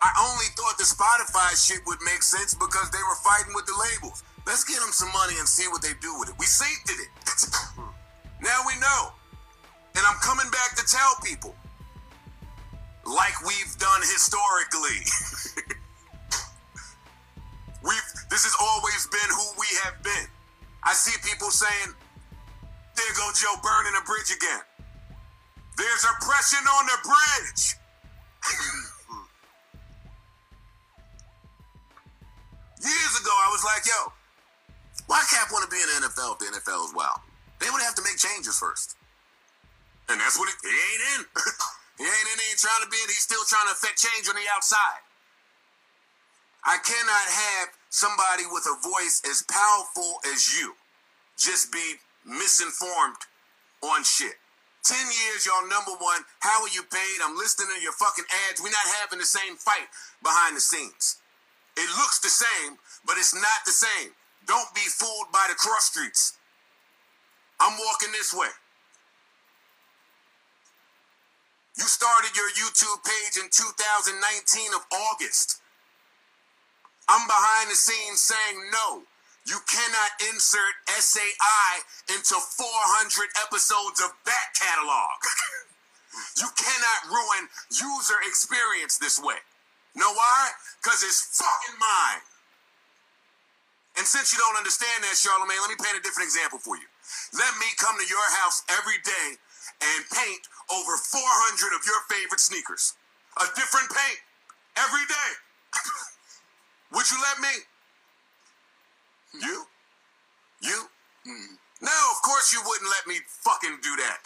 I 0.00 0.10
only 0.30 0.46
thought 0.54 0.78
the 0.78 0.86
Spotify 0.86 1.58
shit 1.58 1.82
would 1.86 1.98
make 2.04 2.22
sense 2.22 2.54
because 2.54 2.90
they 2.90 3.02
were 3.02 3.18
fighting 3.18 3.52
with 3.54 3.66
the 3.66 3.74
labels. 3.74 4.22
Let's 4.46 4.62
get 4.62 4.78
them 4.78 4.92
some 4.92 5.10
money 5.12 5.34
and 5.38 5.48
see 5.48 5.66
what 5.68 5.82
they 5.82 5.92
do 6.00 6.14
with 6.18 6.30
it. 6.30 6.36
We 6.38 6.46
synced 6.46 6.86
it. 6.94 7.10
now 8.40 8.62
we 8.66 8.78
know. 8.78 9.12
And 9.96 10.06
I'm 10.06 10.18
coming 10.22 10.46
back 10.50 10.76
to 10.78 10.86
tell 10.86 11.18
people, 11.24 11.54
like 13.04 13.34
we've 13.42 13.74
done 13.78 14.00
historically. 14.06 15.02
we've 17.82 18.08
this 18.30 18.46
has 18.46 18.54
always 18.60 19.08
been 19.10 19.30
who 19.34 19.46
we 19.58 19.66
have 19.82 19.98
been. 20.02 20.28
I 20.84 20.94
see 20.94 21.16
people 21.26 21.50
saying, 21.50 21.94
there 22.94 23.14
go 23.18 23.30
Joe 23.34 23.58
burning 23.58 23.98
a 23.98 24.04
bridge 24.06 24.30
again. 24.30 24.62
There's 25.76 26.04
oppression 26.06 26.62
on 26.62 26.86
the 26.86 26.98
bridge. 27.02 27.74
Years 32.78 33.14
ago, 33.18 33.34
I 33.34 33.48
was 33.50 33.62
like, 33.66 33.82
yo, 33.86 34.12
why 35.10 35.24
Cap 35.30 35.50
want 35.50 35.66
to 35.66 35.70
be 35.72 35.80
in 35.82 35.88
the 35.98 36.06
NFL 36.06 36.36
if 36.36 36.38
the 36.38 36.48
NFL 36.54 36.86
is 36.86 36.94
wild? 36.94 37.18
They 37.58 37.70
would 37.70 37.82
have 37.82 37.98
to 37.98 38.04
make 38.06 38.18
changes 38.18 38.58
first. 38.58 38.94
And 40.08 40.20
that's 40.20 40.38
what 40.38 40.46
he 40.62 40.70
ain't 40.70 41.04
in. 41.18 41.20
he 41.98 42.06
ain't 42.06 42.28
in, 42.32 42.38
he 42.38 42.46
ain't 42.54 42.62
trying 42.62 42.82
to 42.84 42.90
be 42.90 42.98
in. 43.02 43.10
He's 43.10 43.26
still 43.26 43.42
trying 43.50 43.66
to 43.66 43.74
affect 43.74 43.98
change 43.98 44.30
on 44.30 44.38
the 44.38 44.46
outside. 44.54 45.02
I 46.62 46.78
cannot 46.82 47.26
have 47.30 47.66
somebody 47.90 48.44
with 48.50 48.66
a 48.66 48.76
voice 48.84 49.22
as 49.24 49.42
powerful 49.48 50.20
as 50.30 50.54
you 50.54 50.74
just 51.38 51.72
be 51.72 51.98
misinformed 52.26 53.22
on 53.82 54.04
shit. 54.04 54.36
10 54.84 54.96
years, 54.96 55.46
y'all 55.46 55.66
number 55.68 55.92
one. 55.98 56.22
How 56.40 56.62
are 56.62 56.72
you 56.72 56.82
paid? 56.82 57.18
I'm 57.22 57.36
listening 57.36 57.68
to 57.74 57.82
your 57.82 57.92
fucking 57.92 58.24
ads. 58.48 58.60
We're 58.60 58.70
not 58.70 58.88
having 59.00 59.18
the 59.18 59.26
same 59.26 59.56
fight 59.56 59.88
behind 60.22 60.56
the 60.56 60.60
scenes. 60.60 61.18
It 61.78 61.88
looks 61.94 62.18
the 62.18 62.28
same, 62.28 62.76
but 63.06 63.16
it's 63.18 63.34
not 63.34 63.62
the 63.64 63.70
same. 63.70 64.10
Don't 64.46 64.74
be 64.74 64.82
fooled 64.90 65.30
by 65.32 65.46
the 65.48 65.54
cross 65.54 65.86
streets. 65.86 66.34
I'm 67.60 67.78
walking 67.78 68.10
this 68.10 68.34
way. 68.34 68.50
You 71.78 71.84
started 71.86 72.34
your 72.34 72.50
YouTube 72.50 72.98
page 73.06 73.38
in 73.38 73.46
2019 73.54 74.74
of 74.74 74.82
August. 74.90 75.62
I'm 77.06 77.26
behind 77.28 77.70
the 77.70 77.78
scenes 77.78 78.20
saying 78.20 78.58
no. 78.72 79.06
You 79.46 79.62
cannot 79.70 80.10
insert 80.28 80.74
SAI 80.98 81.70
into 82.10 82.34
400 82.34 83.30
episodes 83.46 84.02
of 84.02 84.10
back 84.26 84.58
catalog. 84.58 85.22
you 86.42 86.48
cannot 86.58 87.00
ruin 87.14 87.48
user 87.70 88.18
experience 88.26 88.98
this 88.98 89.22
way. 89.22 89.38
Know 89.94 90.12
why? 90.12 90.50
Because 90.82 91.02
it's 91.02 91.36
fucking 91.36 91.76
mine. 91.78 92.22
And 93.98 94.06
since 94.06 94.30
you 94.30 94.38
don't 94.38 94.54
understand 94.54 95.02
that, 95.02 95.18
Charlemagne, 95.18 95.58
let 95.58 95.74
me 95.74 95.78
paint 95.78 95.98
a 95.98 96.04
different 96.06 96.30
example 96.30 96.62
for 96.62 96.78
you. 96.78 96.86
Let 97.34 97.50
me 97.58 97.66
come 97.82 97.98
to 97.98 98.06
your 98.06 98.22
house 98.38 98.62
every 98.70 99.02
day 99.02 99.28
and 99.82 100.00
paint 100.14 100.46
over 100.70 100.94
400 100.94 101.74
of 101.74 101.82
your 101.82 101.98
favorite 102.06 102.38
sneakers. 102.38 102.94
A 103.42 103.46
different 103.58 103.90
paint 103.90 104.20
every 104.78 105.02
day. 105.10 105.30
Would 106.94 107.10
you 107.10 107.18
let 107.26 107.42
me? 107.42 107.54
You? 109.42 109.66
You? 110.62 110.78
Mm. 111.26 111.58
No, 111.82 111.98
of 112.14 112.22
course 112.22 112.52
you 112.52 112.62
wouldn't 112.66 112.90
let 112.90 113.06
me 113.06 113.18
fucking 113.26 113.78
do 113.82 113.94
that. 113.98 114.18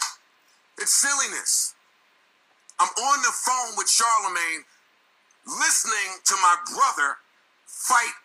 It's 0.77 0.93
silliness. 0.93 1.73
I'm 2.79 2.89
on 2.89 3.21
the 3.21 3.33
phone 3.33 3.77
with 3.77 3.89
Charlemagne 3.89 4.65
listening 5.47 6.19
to 6.25 6.35
my 6.39 6.55
brother 6.71 7.17
fight 7.65 8.15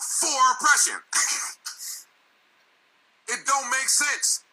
for 0.00 0.40
oppression. 0.56 0.96
it 3.32 3.40
don't 3.46 3.70
make 3.70 3.88
sense. 3.88 4.44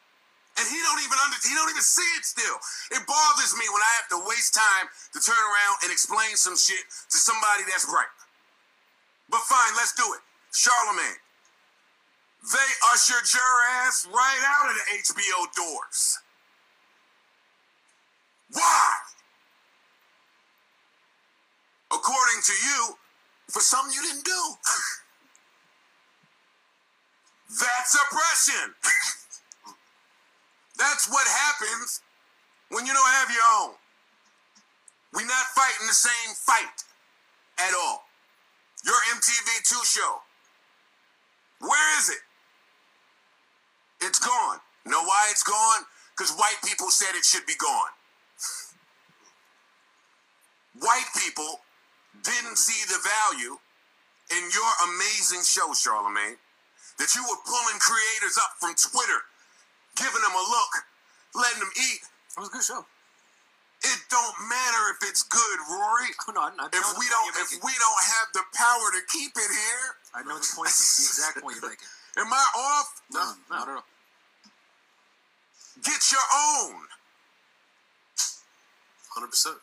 And 0.59 0.67
he 0.67 0.75
don't 0.83 0.99
even 0.99 1.15
under, 1.23 1.39
he 1.39 1.55
don't 1.55 1.71
even 1.71 1.85
see 1.85 2.09
it 2.19 2.27
still. 2.27 2.59
It 2.91 3.07
bothers 3.07 3.55
me 3.55 3.63
when 3.71 3.79
I 3.79 3.91
have 4.03 4.11
to 4.11 4.19
waste 4.27 4.51
time 4.51 4.91
to 5.15 5.19
turn 5.23 5.39
around 5.39 5.87
and 5.87 5.89
explain 5.91 6.35
some 6.35 6.59
shit 6.59 6.83
to 6.83 7.17
somebody 7.17 7.63
that's 7.63 7.87
bright. 7.87 8.11
But 9.31 9.39
fine, 9.47 9.71
let's 9.79 9.95
do 9.95 10.03
it. 10.03 10.21
Charlemagne. 10.51 11.23
They 12.43 12.69
ushered 12.91 13.27
your 13.31 13.55
ass 13.83 14.07
right 14.11 14.43
out 14.47 14.71
of 14.71 14.75
the 14.75 14.85
HBO 14.99 15.47
doors. 15.55 16.19
Why? 18.51 18.91
According 21.91 22.41
to 22.43 22.53
you, 22.53 22.95
for 23.49 23.61
something 23.61 23.93
you 23.93 24.01
didn't 24.01 24.25
do. 24.25 24.41
That's 27.59 27.95
oppression. 27.95 28.75
That's 30.77 31.09
what 31.09 31.27
happens 31.27 32.01
when 32.69 32.85
you 32.85 32.93
don't 32.93 33.13
have 33.19 33.29
your 33.31 33.43
own. 33.61 33.73
We're 35.13 35.25
not 35.25 35.45
fighting 35.55 35.87
the 35.87 35.93
same 35.93 36.35
fight 36.35 36.83
at 37.57 37.73
all. 37.73 38.05
Your 38.85 38.95
MTV2 39.15 39.83
show, 39.83 40.21
where 41.59 41.99
is 41.99 42.09
it? 42.09 42.21
It's 44.01 44.19
gone. 44.19 44.59
Know 44.85 45.03
why 45.03 45.27
it's 45.31 45.43
gone? 45.43 45.83
Because 46.15 46.31
white 46.37 46.57
people 46.63 46.89
said 46.89 47.15
it 47.15 47.25
should 47.25 47.45
be 47.45 47.55
gone. 47.59 47.91
white 50.79 51.09
people 51.17 51.59
didn't 52.23 52.57
see 52.57 52.81
the 52.87 52.99
value 52.99 53.57
in 54.31 54.43
your 54.53 54.71
amazing 54.93 55.41
show, 55.41 55.73
Charlemagne, 55.73 56.37
that 56.97 57.15
you 57.15 57.23
were 57.25 57.39
pulling 57.45 57.79
creators 57.81 58.37
up 58.37 58.57
from 58.59 58.75
Twitter, 58.75 59.21
giving 59.97 60.21
them 60.21 60.35
a 60.35 60.45
look, 60.45 60.73
letting 61.33 61.59
them 61.59 61.73
eat. 61.77 62.01
It 62.03 62.39
was 62.39 62.49
a 62.49 62.53
good 62.53 62.65
show. 62.65 62.85
It 63.81 63.99
don't 64.11 64.35
matter 64.51 64.83
if 64.91 65.07
it's 65.07 65.23
good, 65.23 65.57
Rory. 65.71 66.11
Oh, 66.27 66.31
no, 66.35 66.41
I, 66.41 66.51
I 66.51 66.67
if 66.67 66.87
we 66.99 67.07
don't, 67.07 67.31
if 67.39 67.47
making. 67.47 67.63
we 67.63 67.71
don't 67.79 68.03
have 68.11 68.27
the 68.35 68.43
power 68.51 68.85
to 68.91 69.01
keep 69.07 69.31
it 69.39 69.49
here, 69.49 69.87
I 70.13 70.21
know 70.27 70.35
the 70.35 70.49
point, 70.51 70.67
the 70.67 71.07
exact 71.07 71.39
point 71.41 71.57
you're 71.61 71.69
making. 71.69 71.87
am 72.19 72.27
I 72.33 72.45
off? 72.59 73.01
No, 73.13 73.23
not 73.49 73.69
at 73.69 73.75
all. 73.79 73.87
Get 75.79 76.11
your 76.11 76.27
own. 76.35 76.83
Hundred 79.15 79.31
percent. 79.31 79.57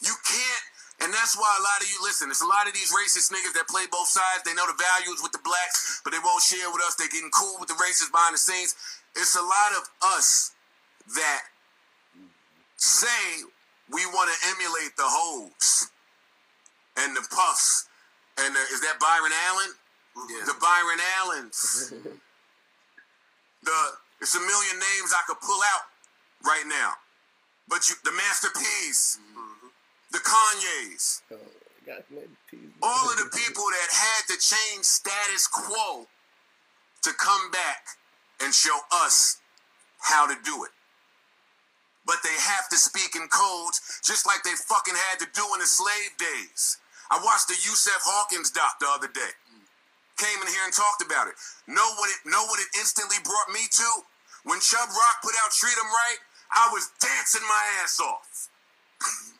You 0.00 0.14
can't, 0.24 0.64
and 1.02 1.10
that's 1.12 1.34
why 1.34 1.50
a 1.58 1.62
lot 1.62 1.82
of 1.82 1.88
you 1.90 1.98
listen. 2.02 2.30
It's 2.30 2.42
a 2.42 2.48
lot 2.48 2.70
of 2.70 2.72
these 2.72 2.94
racist 2.94 3.34
niggas 3.34 3.52
that 3.58 3.66
play 3.66 3.84
both 3.90 4.08
sides. 4.08 4.46
They 4.46 4.54
know 4.54 4.66
the 4.70 4.78
values 4.78 5.18
with 5.22 5.34
the 5.34 5.42
blacks, 5.42 6.00
but 6.06 6.14
they 6.14 6.22
won't 6.22 6.42
share 6.42 6.70
with 6.70 6.82
us. 6.86 6.94
They're 6.94 7.10
getting 7.10 7.34
cool 7.34 7.58
with 7.58 7.68
the 7.68 7.78
racists 7.78 8.10
behind 8.10 8.34
the 8.34 8.42
scenes. 8.42 8.74
It's 9.18 9.34
a 9.34 9.42
lot 9.42 9.70
of 9.76 9.82
us 10.14 10.54
that 11.18 11.42
say 12.76 13.46
we 13.90 14.06
want 14.14 14.30
to 14.30 14.38
emulate 14.54 14.94
the 14.96 15.06
Hovs 15.06 15.90
and 16.96 17.16
the 17.16 17.26
puffs 17.28 17.88
and 18.38 18.54
the, 18.54 18.60
is 18.72 18.80
that 18.80 18.96
Byron 18.98 19.32
Allen? 19.48 19.70
The 20.46 20.56
Byron 20.60 21.00
Allens. 21.20 21.92
the 23.62 23.78
it's 24.20 24.34
a 24.34 24.40
million 24.40 24.76
names 24.78 25.10
I 25.12 25.22
could 25.26 25.40
pull 25.40 25.60
out 25.74 25.82
right 26.44 26.64
now, 26.66 26.92
but 27.68 27.88
you 27.88 27.94
the 28.04 28.12
Master 28.12 28.48
P's, 28.54 29.18
mm-hmm. 29.18 29.51
The 30.12 30.18
Kanyes, 30.20 31.22
all 32.82 33.10
of 33.10 33.16
the 33.16 33.30
people 33.32 33.64
that 33.64 33.88
had 33.90 34.22
to 34.28 34.36
change 34.38 34.84
status 34.84 35.46
quo 35.46 36.06
to 37.02 37.10
come 37.14 37.50
back 37.50 37.86
and 38.42 38.54
show 38.54 38.76
us 38.92 39.38
how 40.00 40.26
to 40.26 40.36
do 40.44 40.64
it. 40.64 40.70
But 42.06 42.18
they 42.24 42.34
have 42.34 42.68
to 42.70 42.76
speak 42.76 43.16
in 43.16 43.28
codes 43.28 44.02
just 44.04 44.26
like 44.26 44.42
they 44.44 44.52
fucking 44.54 44.94
had 44.94 45.18
to 45.20 45.28
do 45.32 45.44
in 45.54 45.60
the 45.60 45.66
slave 45.66 46.12
days. 46.18 46.78
I 47.10 47.20
watched 47.24 47.48
the 47.48 47.54
Yusef 47.54 48.02
Hawkins 48.04 48.50
doc 48.50 48.78
the 48.80 48.88
other 48.88 49.08
day. 49.08 49.32
Came 50.18 50.40
in 50.42 50.48
here 50.48 50.64
and 50.64 50.74
talked 50.74 51.02
about 51.02 51.28
it. 51.28 51.34
Know 51.66 51.88
what 51.96 52.10
it 52.10 52.20
know 52.28 52.44
what 52.46 52.60
it 52.60 52.68
instantly 52.78 53.16
brought 53.24 53.48
me 53.52 53.64
to? 53.70 53.88
When 54.44 54.60
Chubb 54.60 54.88
Rock 54.90 55.16
put 55.22 55.34
out 55.44 55.52
Treat 55.52 55.78
'em 55.78 55.86
Right, 55.88 56.18
I 56.52 56.68
was 56.72 56.90
dancing 57.00 57.42
my 57.48 57.64
ass 57.82 58.00
off. 58.00 58.48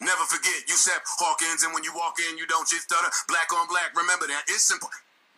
Never 0.00 0.22
forget, 0.30 0.62
you 0.70 0.78
Yusef 0.78 1.02
Hawkins, 1.18 1.64
and 1.64 1.74
when 1.74 1.82
you 1.82 1.92
walk 1.94 2.18
in, 2.30 2.38
you 2.38 2.46
don't 2.46 2.68
just 2.68 2.82
stutter. 2.82 3.10
Black 3.26 3.52
on 3.52 3.66
black, 3.66 3.90
remember 3.96 4.26
that. 4.28 4.44
It's 4.46 4.62
simple. 4.62 4.88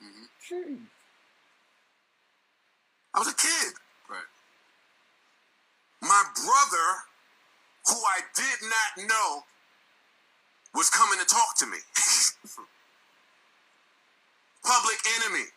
Mm-hmm. 0.03 0.85
I 3.15 3.19
was 3.19 3.29
a 3.29 3.35
kid. 3.35 3.73
Right. 4.09 4.29
My 6.03 6.23
brother, 6.37 6.89
who 7.89 7.97
I 7.97 8.21
did 8.37 8.61
not 8.69 9.09
know, 9.09 9.45
was 10.75 10.91
coming 10.91 11.19
to 11.19 11.27
talk 11.27 11.57
to 11.59 11.67
me. 11.67 11.79
Public 14.63 14.99
enemy, 15.25 15.49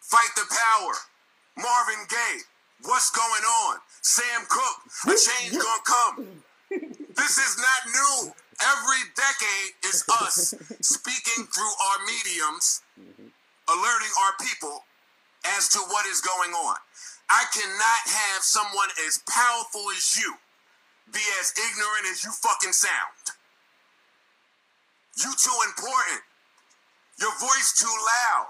fight 0.00 0.30
the 0.36 0.48
power. 0.48 0.94
Marvin 1.56 2.06
Gaye, 2.08 2.40
what's 2.84 3.10
going 3.10 3.44
on? 3.66 3.76
Sam 4.00 4.46
Cooke, 4.48 4.82
a 5.04 5.14
change 5.18 5.52
gonna 5.52 5.82
come. 5.84 6.42
This 7.18 7.38
is 7.38 7.56
not 7.58 7.86
new. 7.86 7.97
Decade 9.38 9.74
is 9.86 10.04
us 10.22 10.54
speaking 10.80 11.46
through 11.46 11.74
our 11.90 11.98
mediums, 12.06 12.82
mm-hmm. 12.98 13.30
alerting 13.70 14.14
our 14.26 14.34
people 14.40 14.84
as 15.56 15.68
to 15.68 15.78
what 15.78 16.06
is 16.06 16.20
going 16.20 16.50
on. 16.50 16.76
I 17.30 17.44
cannot 17.52 18.02
have 18.08 18.42
someone 18.42 18.88
as 19.06 19.22
powerful 19.28 19.84
as 19.94 20.18
you 20.18 20.34
be 21.12 21.22
as 21.40 21.54
ignorant 21.56 22.10
as 22.10 22.24
you 22.24 22.30
fucking 22.32 22.72
sound. 22.72 23.38
You 25.22 25.30
too 25.36 25.58
important. 25.70 26.22
Your 27.20 27.32
voice 27.38 27.74
too 27.78 27.90
loud. 27.90 28.46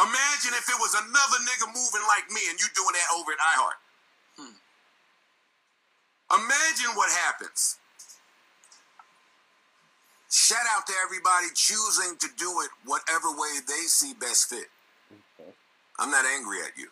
Imagine 0.00 0.52
if 0.56 0.68
it 0.68 0.78
was 0.80 0.92
another 0.94 1.38
nigga 1.48 1.66
moving 1.72 2.04
like 2.08 2.28
me 2.30 2.40
and 2.50 2.60
you 2.60 2.68
doing 2.76 2.92
that 2.92 3.08
over 3.16 3.32
at 3.32 3.40
iHeart. 3.40 3.78
Hmm. 4.36 4.56
Imagine 6.36 6.92
what 6.96 7.10
happens. 7.24 7.78
Shout 10.36 10.66
out 10.76 10.86
to 10.86 10.92
everybody 11.02 11.46
choosing 11.54 12.18
to 12.18 12.28
do 12.36 12.60
it 12.60 12.68
whatever 12.84 13.30
way 13.30 13.56
they 13.66 13.88
see 13.88 14.12
best 14.12 14.50
fit. 14.50 14.66
I'm 15.98 16.10
not 16.10 16.26
angry 16.26 16.58
at 16.60 16.76
you. 16.76 16.88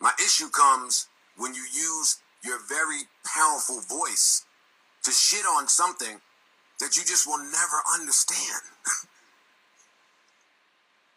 My 0.00 0.10
issue 0.18 0.48
comes 0.48 1.06
when 1.36 1.54
you 1.54 1.62
use 1.62 2.18
your 2.42 2.58
very 2.68 3.02
powerful 3.24 3.82
voice 3.82 4.44
to 5.04 5.12
shit 5.12 5.46
on 5.46 5.68
something 5.68 6.20
that 6.80 6.96
you 6.96 7.04
just 7.04 7.24
will 7.24 7.38
never 7.38 7.78
understand. 7.94 8.62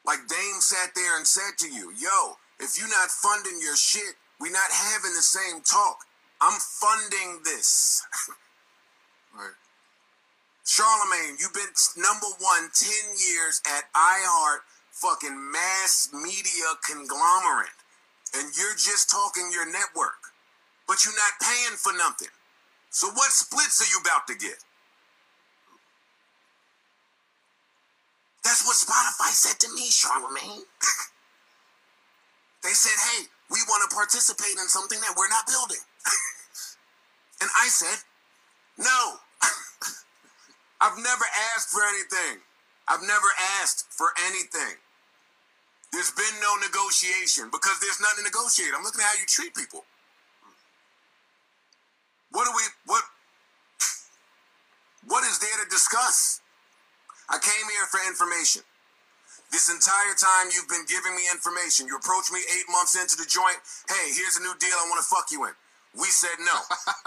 like 0.05 0.19
Dame 0.29 0.61
sat 0.61 0.93
there 0.93 1.17
and 1.17 1.25
said 1.25 1.57
to 1.57 1.67
you, 1.67 1.91
yo, 1.97 2.37
if 2.59 2.77
you're 2.77 2.87
not 2.89 3.09
funding 3.09 3.59
your 3.59 3.75
shit, 3.75 4.13
we're 4.39 4.51
not 4.51 4.71
having 4.71 5.15
the 5.15 5.23
same 5.23 5.61
talk. 5.61 6.05
I'm 6.39 6.59
funding 6.59 7.39
this. 7.43 8.05
Charlamagne, 10.67 11.39
you've 11.39 11.53
been 11.53 11.71
number 11.95 12.27
one 12.43 12.69
10 12.75 12.91
years 13.15 13.61
at 13.65 13.87
iHeart 13.95 14.67
fucking 14.91 15.51
mass 15.51 16.09
media 16.11 16.67
conglomerate. 16.83 17.71
And 18.35 18.51
you're 18.57 18.75
just 18.75 19.09
talking 19.09 19.49
your 19.51 19.65
network. 19.65 20.19
But 20.85 21.05
you're 21.05 21.15
not 21.15 21.39
paying 21.39 21.77
for 21.79 21.93
nothing. 21.93 22.35
So 22.89 23.07
what 23.11 23.31
splits 23.31 23.79
are 23.79 23.87
you 23.87 24.01
about 24.01 24.27
to 24.27 24.35
get? 24.35 24.59
That's 28.43 28.65
what 28.67 28.75
Spotify 28.75 29.31
said 29.31 29.59
to 29.61 29.73
me, 29.73 29.87
Charlamagne. 29.87 30.63
they 32.63 32.75
said, 32.75 32.95
hey, 33.11 33.27
we 33.51 33.59
want 33.67 33.89
to 33.89 33.95
participate 33.95 34.59
in 34.59 34.67
something 34.67 34.99
that 34.99 35.15
we're 35.17 35.29
not 35.29 35.47
building. 35.47 35.83
and 37.41 37.49
I 37.55 37.67
said, 37.67 38.03
no. 38.77 39.15
I've 40.79 40.97
never 40.97 41.25
asked 41.55 41.69
for 41.69 41.81
anything. 41.81 42.41
I've 42.87 43.01
never 43.01 43.29
asked 43.61 43.91
for 43.91 44.13
anything. 44.29 44.77
There's 45.91 46.11
been 46.11 46.37
no 46.43 46.55
negotiation 46.61 47.49
because 47.51 47.79
there's 47.79 47.99
nothing 47.99 48.23
to 48.23 48.29
negotiate. 48.29 48.71
I'm 48.75 48.83
looking 48.83 49.01
at 49.01 49.07
how 49.07 49.17
you 49.19 49.25
treat 49.25 49.55
people. 49.55 49.83
What 52.31 52.45
do 52.45 52.51
we 52.53 52.63
what 52.85 53.03
what 55.07 55.23
is 55.23 55.39
there 55.39 55.57
to 55.63 55.67
discuss? 55.71 56.41
I 57.29 57.39
came 57.39 57.65
here 57.71 57.87
for 57.87 57.99
information. 58.07 58.63
This 59.51 59.71
entire 59.71 60.15
time 60.19 60.51
you've 60.51 60.67
been 60.67 60.83
giving 60.91 61.15
me 61.15 61.23
information. 61.31 61.87
You 61.87 61.95
approached 61.95 62.35
me 62.35 62.43
eight 62.51 62.67
months 62.67 62.99
into 62.99 63.15
the 63.15 63.23
joint. 63.23 63.55
Hey, 63.87 64.11
here's 64.11 64.35
a 64.35 64.43
new 64.43 64.51
deal 64.59 64.75
I 64.75 64.87
want 64.91 64.99
to 64.99 65.07
fuck 65.07 65.31
you 65.31 65.47
in. 65.47 65.55
We 65.95 66.11
said 66.11 66.35
no. 66.43 66.55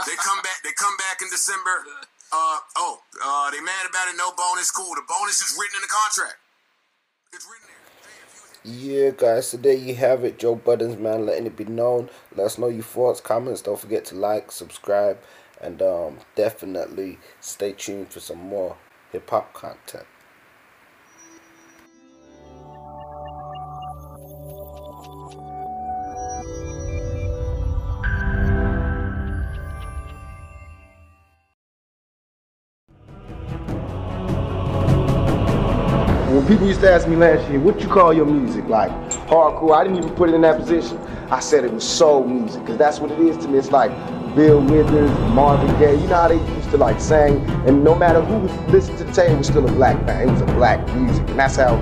they 0.08 0.16
come 0.16 0.40
back. 0.40 0.64
They 0.64 0.72
come 0.72 0.96
back 0.96 1.20
in 1.20 1.28
December. 1.28 1.84
Uh 2.32 2.58
oh. 2.76 3.00
Uh, 3.22 3.50
they 3.50 3.60
mad 3.60 3.86
about 3.88 4.08
it. 4.08 4.16
No 4.16 4.32
bonus. 4.32 4.70
Cool. 4.70 4.94
The 4.94 5.02
bonus 5.08 5.40
is 5.40 5.56
written 5.58 5.76
in 5.76 5.82
the 5.82 5.88
contract. 5.88 6.38
It's 7.32 7.46
written 7.46 7.66
there. 7.66 7.80
Yeah, 8.62 9.10
guys, 9.16 9.48
so 9.48 9.56
there 9.56 9.72
you 9.72 9.94
have 9.94 10.22
it. 10.22 10.38
Joe 10.38 10.54
Budden, 10.54 11.02
man, 11.02 11.24
letting 11.24 11.46
it 11.46 11.56
be 11.56 11.64
known. 11.64 12.10
Let 12.36 12.46
us 12.46 12.58
know 12.58 12.68
your 12.68 12.82
thoughts, 12.82 13.20
comments. 13.20 13.62
Don't 13.62 13.78
forget 13.78 14.04
to 14.06 14.16
like, 14.16 14.52
subscribe, 14.52 15.18
and 15.62 15.80
um, 15.80 16.18
definitely 16.34 17.18
stay 17.40 17.72
tuned 17.72 18.08
for 18.10 18.20
some 18.20 18.38
more 18.38 18.76
hip 19.12 19.30
hop 19.30 19.54
content. 19.54 20.04
People 36.60 36.68
used 36.68 36.82
to 36.82 36.92
ask 36.92 37.08
me 37.08 37.16
last 37.16 37.50
year, 37.50 37.58
what 37.58 37.80
you 37.80 37.88
call 37.88 38.12
your 38.12 38.26
music? 38.26 38.68
Like 38.68 38.90
hardcore, 39.28 39.74
I 39.74 39.82
didn't 39.82 40.04
even 40.04 40.14
put 40.14 40.28
it 40.28 40.34
in 40.34 40.42
that 40.42 40.60
position. 40.60 40.98
I 41.30 41.40
said 41.40 41.64
it 41.64 41.72
was 41.72 41.88
soul 41.88 42.26
music, 42.26 42.60
because 42.60 42.76
that's 42.76 43.00
what 43.00 43.10
it 43.10 43.18
is 43.18 43.38
to 43.38 43.48
me. 43.48 43.56
It's 43.56 43.70
like 43.70 43.90
Bill 44.36 44.60
Withers, 44.60 45.10
Marvin 45.32 45.74
Gaye. 45.78 45.94
You 45.94 46.06
know 46.08 46.16
how 46.16 46.28
they 46.28 46.34
used 46.34 46.70
to 46.72 46.76
like 46.76 47.00
sing, 47.00 47.38
and 47.66 47.82
no 47.82 47.94
matter 47.94 48.20
who 48.20 48.40
was 48.40 48.52
listening 48.70 48.98
to 48.98 49.04
the 49.04 49.12
tape, 49.12 49.30
it 49.30 49.38
was 49.38 49.46
still 49.46 49.66
a 49.66 49.72
black 49.72 50.04
band. 50.04 50.28
It 50.28 50.32
was 50.34 50.42
a 50.42 50.46
black 50.46 50.86
music, 50.94 51.26
and 51.30 51.38
that's 51.38 51.56
how, 51.56 51.76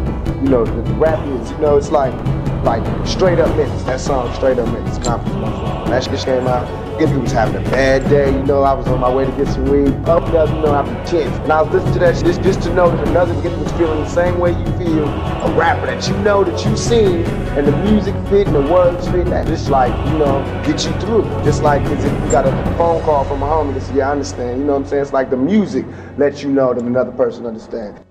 you 0.44 0.48
know, 0.48 0.64
the, 0.64 0.94
rap 0.94 1.26
is. 1.26 1.50
You 1.50 1.58
know, 1.58 1.76
it's 1.76 1.90
like, 1.90 2.14
like 2.62 2.84
straight 3.04 3.40
up 3.40 3.56
Memphis. 3.56 3.82
That 3.82 3.98
song, 3.98 4.32
straight 4.34 4.60
up 4.60 4.72
Memphis, 4.72 5.04
Conference. 5.04 5.90
That 5.90 6.04
shit 6.04 6.24
came 6.24 6.46
out. 6.46 6.87
Skippy 6.98 7.16
was 7.16 7.30
having 7.30 7.64
a 7.64 7.70
bad 7.70 8.10
day, 8.10 8.32
you 8.32 8.42
know, 8.42 8.64
I 8.64 8.72
was 8.72 8.88
on 8.88 8.98
my 8.98 9.14
way 9.14 9.24
to 9.24 9.30
get 9.30 9.46
some 9.46 9.66
weed. 9.66 9.94
Up 10.08 10.26
you 10.26 10.32
know, 10.32 10.74
after 10.74 10.94
tense. 11.08 11.32
And 11.44 11.52
I 11.52 11.62
was 11.62 11.72
listening 11.72 11.92
to 11.92 11.98
that 12.00 12.16
shit 12.16 12.42
just, 12.42 12.60
to 12.62 12.74
know 12.74 12.90
that 12.90 13.06
another 13.06 13.34
nigga 13.34 13.56
was 13.56 13.70
feeling 13.74 14.00
the 14.00 14.08
same 14.08 14.40
way 14.40 14.50
you 14.50 14.64
feel. 14.76 15.04
A 15.06 15.54
rapper 15.56 15.86
that 15.86 16.08
you 16.08 16.16
know 16.24 16.42
that 16.42 16.64
you 16.64 16.76
seen 16.76 17.24
and 17.54 17.68
the 17.68 17.76
music 17.88 18.16
fit 18.28 18.48
and 18.48 18.56
the 18.56 18.62
words 18.62 19.06
fit, 19.10 19.26
that 19.26 19.46
just 19.46 19.70
like, 19.70 19.92
you 20.08 20.18
know, 20.18 20.42
get 20.66 20.84
you 20.84 20.90
through. 20.98 21.22
Just 21.44 21.62
like 21.62 21.82
if 21.82 22.02
you 22.02 22.10
got 22.32 22.48
a 22.48 22.50
phone 22.76 23.00
call 23.04 23.24
from 23.24 23.44
a 23.44 23.46
homie 23.46 23.74
to 23.74 23.80
say, 23.80 23.98
yeah, 23.98 24.08
I 24.08 24.10
understand. 24.10 24.58
You 24.58 24.64
know 24.64 24.72
what 24.72 24.82
I'm 24.82 24.86
saying? 24.88 25.02
It's 25.02 25.12
like 25.12 25.30
the 25.30 25.36
music 25.36 25.86
lets 26.16 26.42
you 26.42 26.50
know 26.50 26.74
that 26.74 26.82
another 26.82 27.12
person 27.12 27.46
understands. 27.46 28.07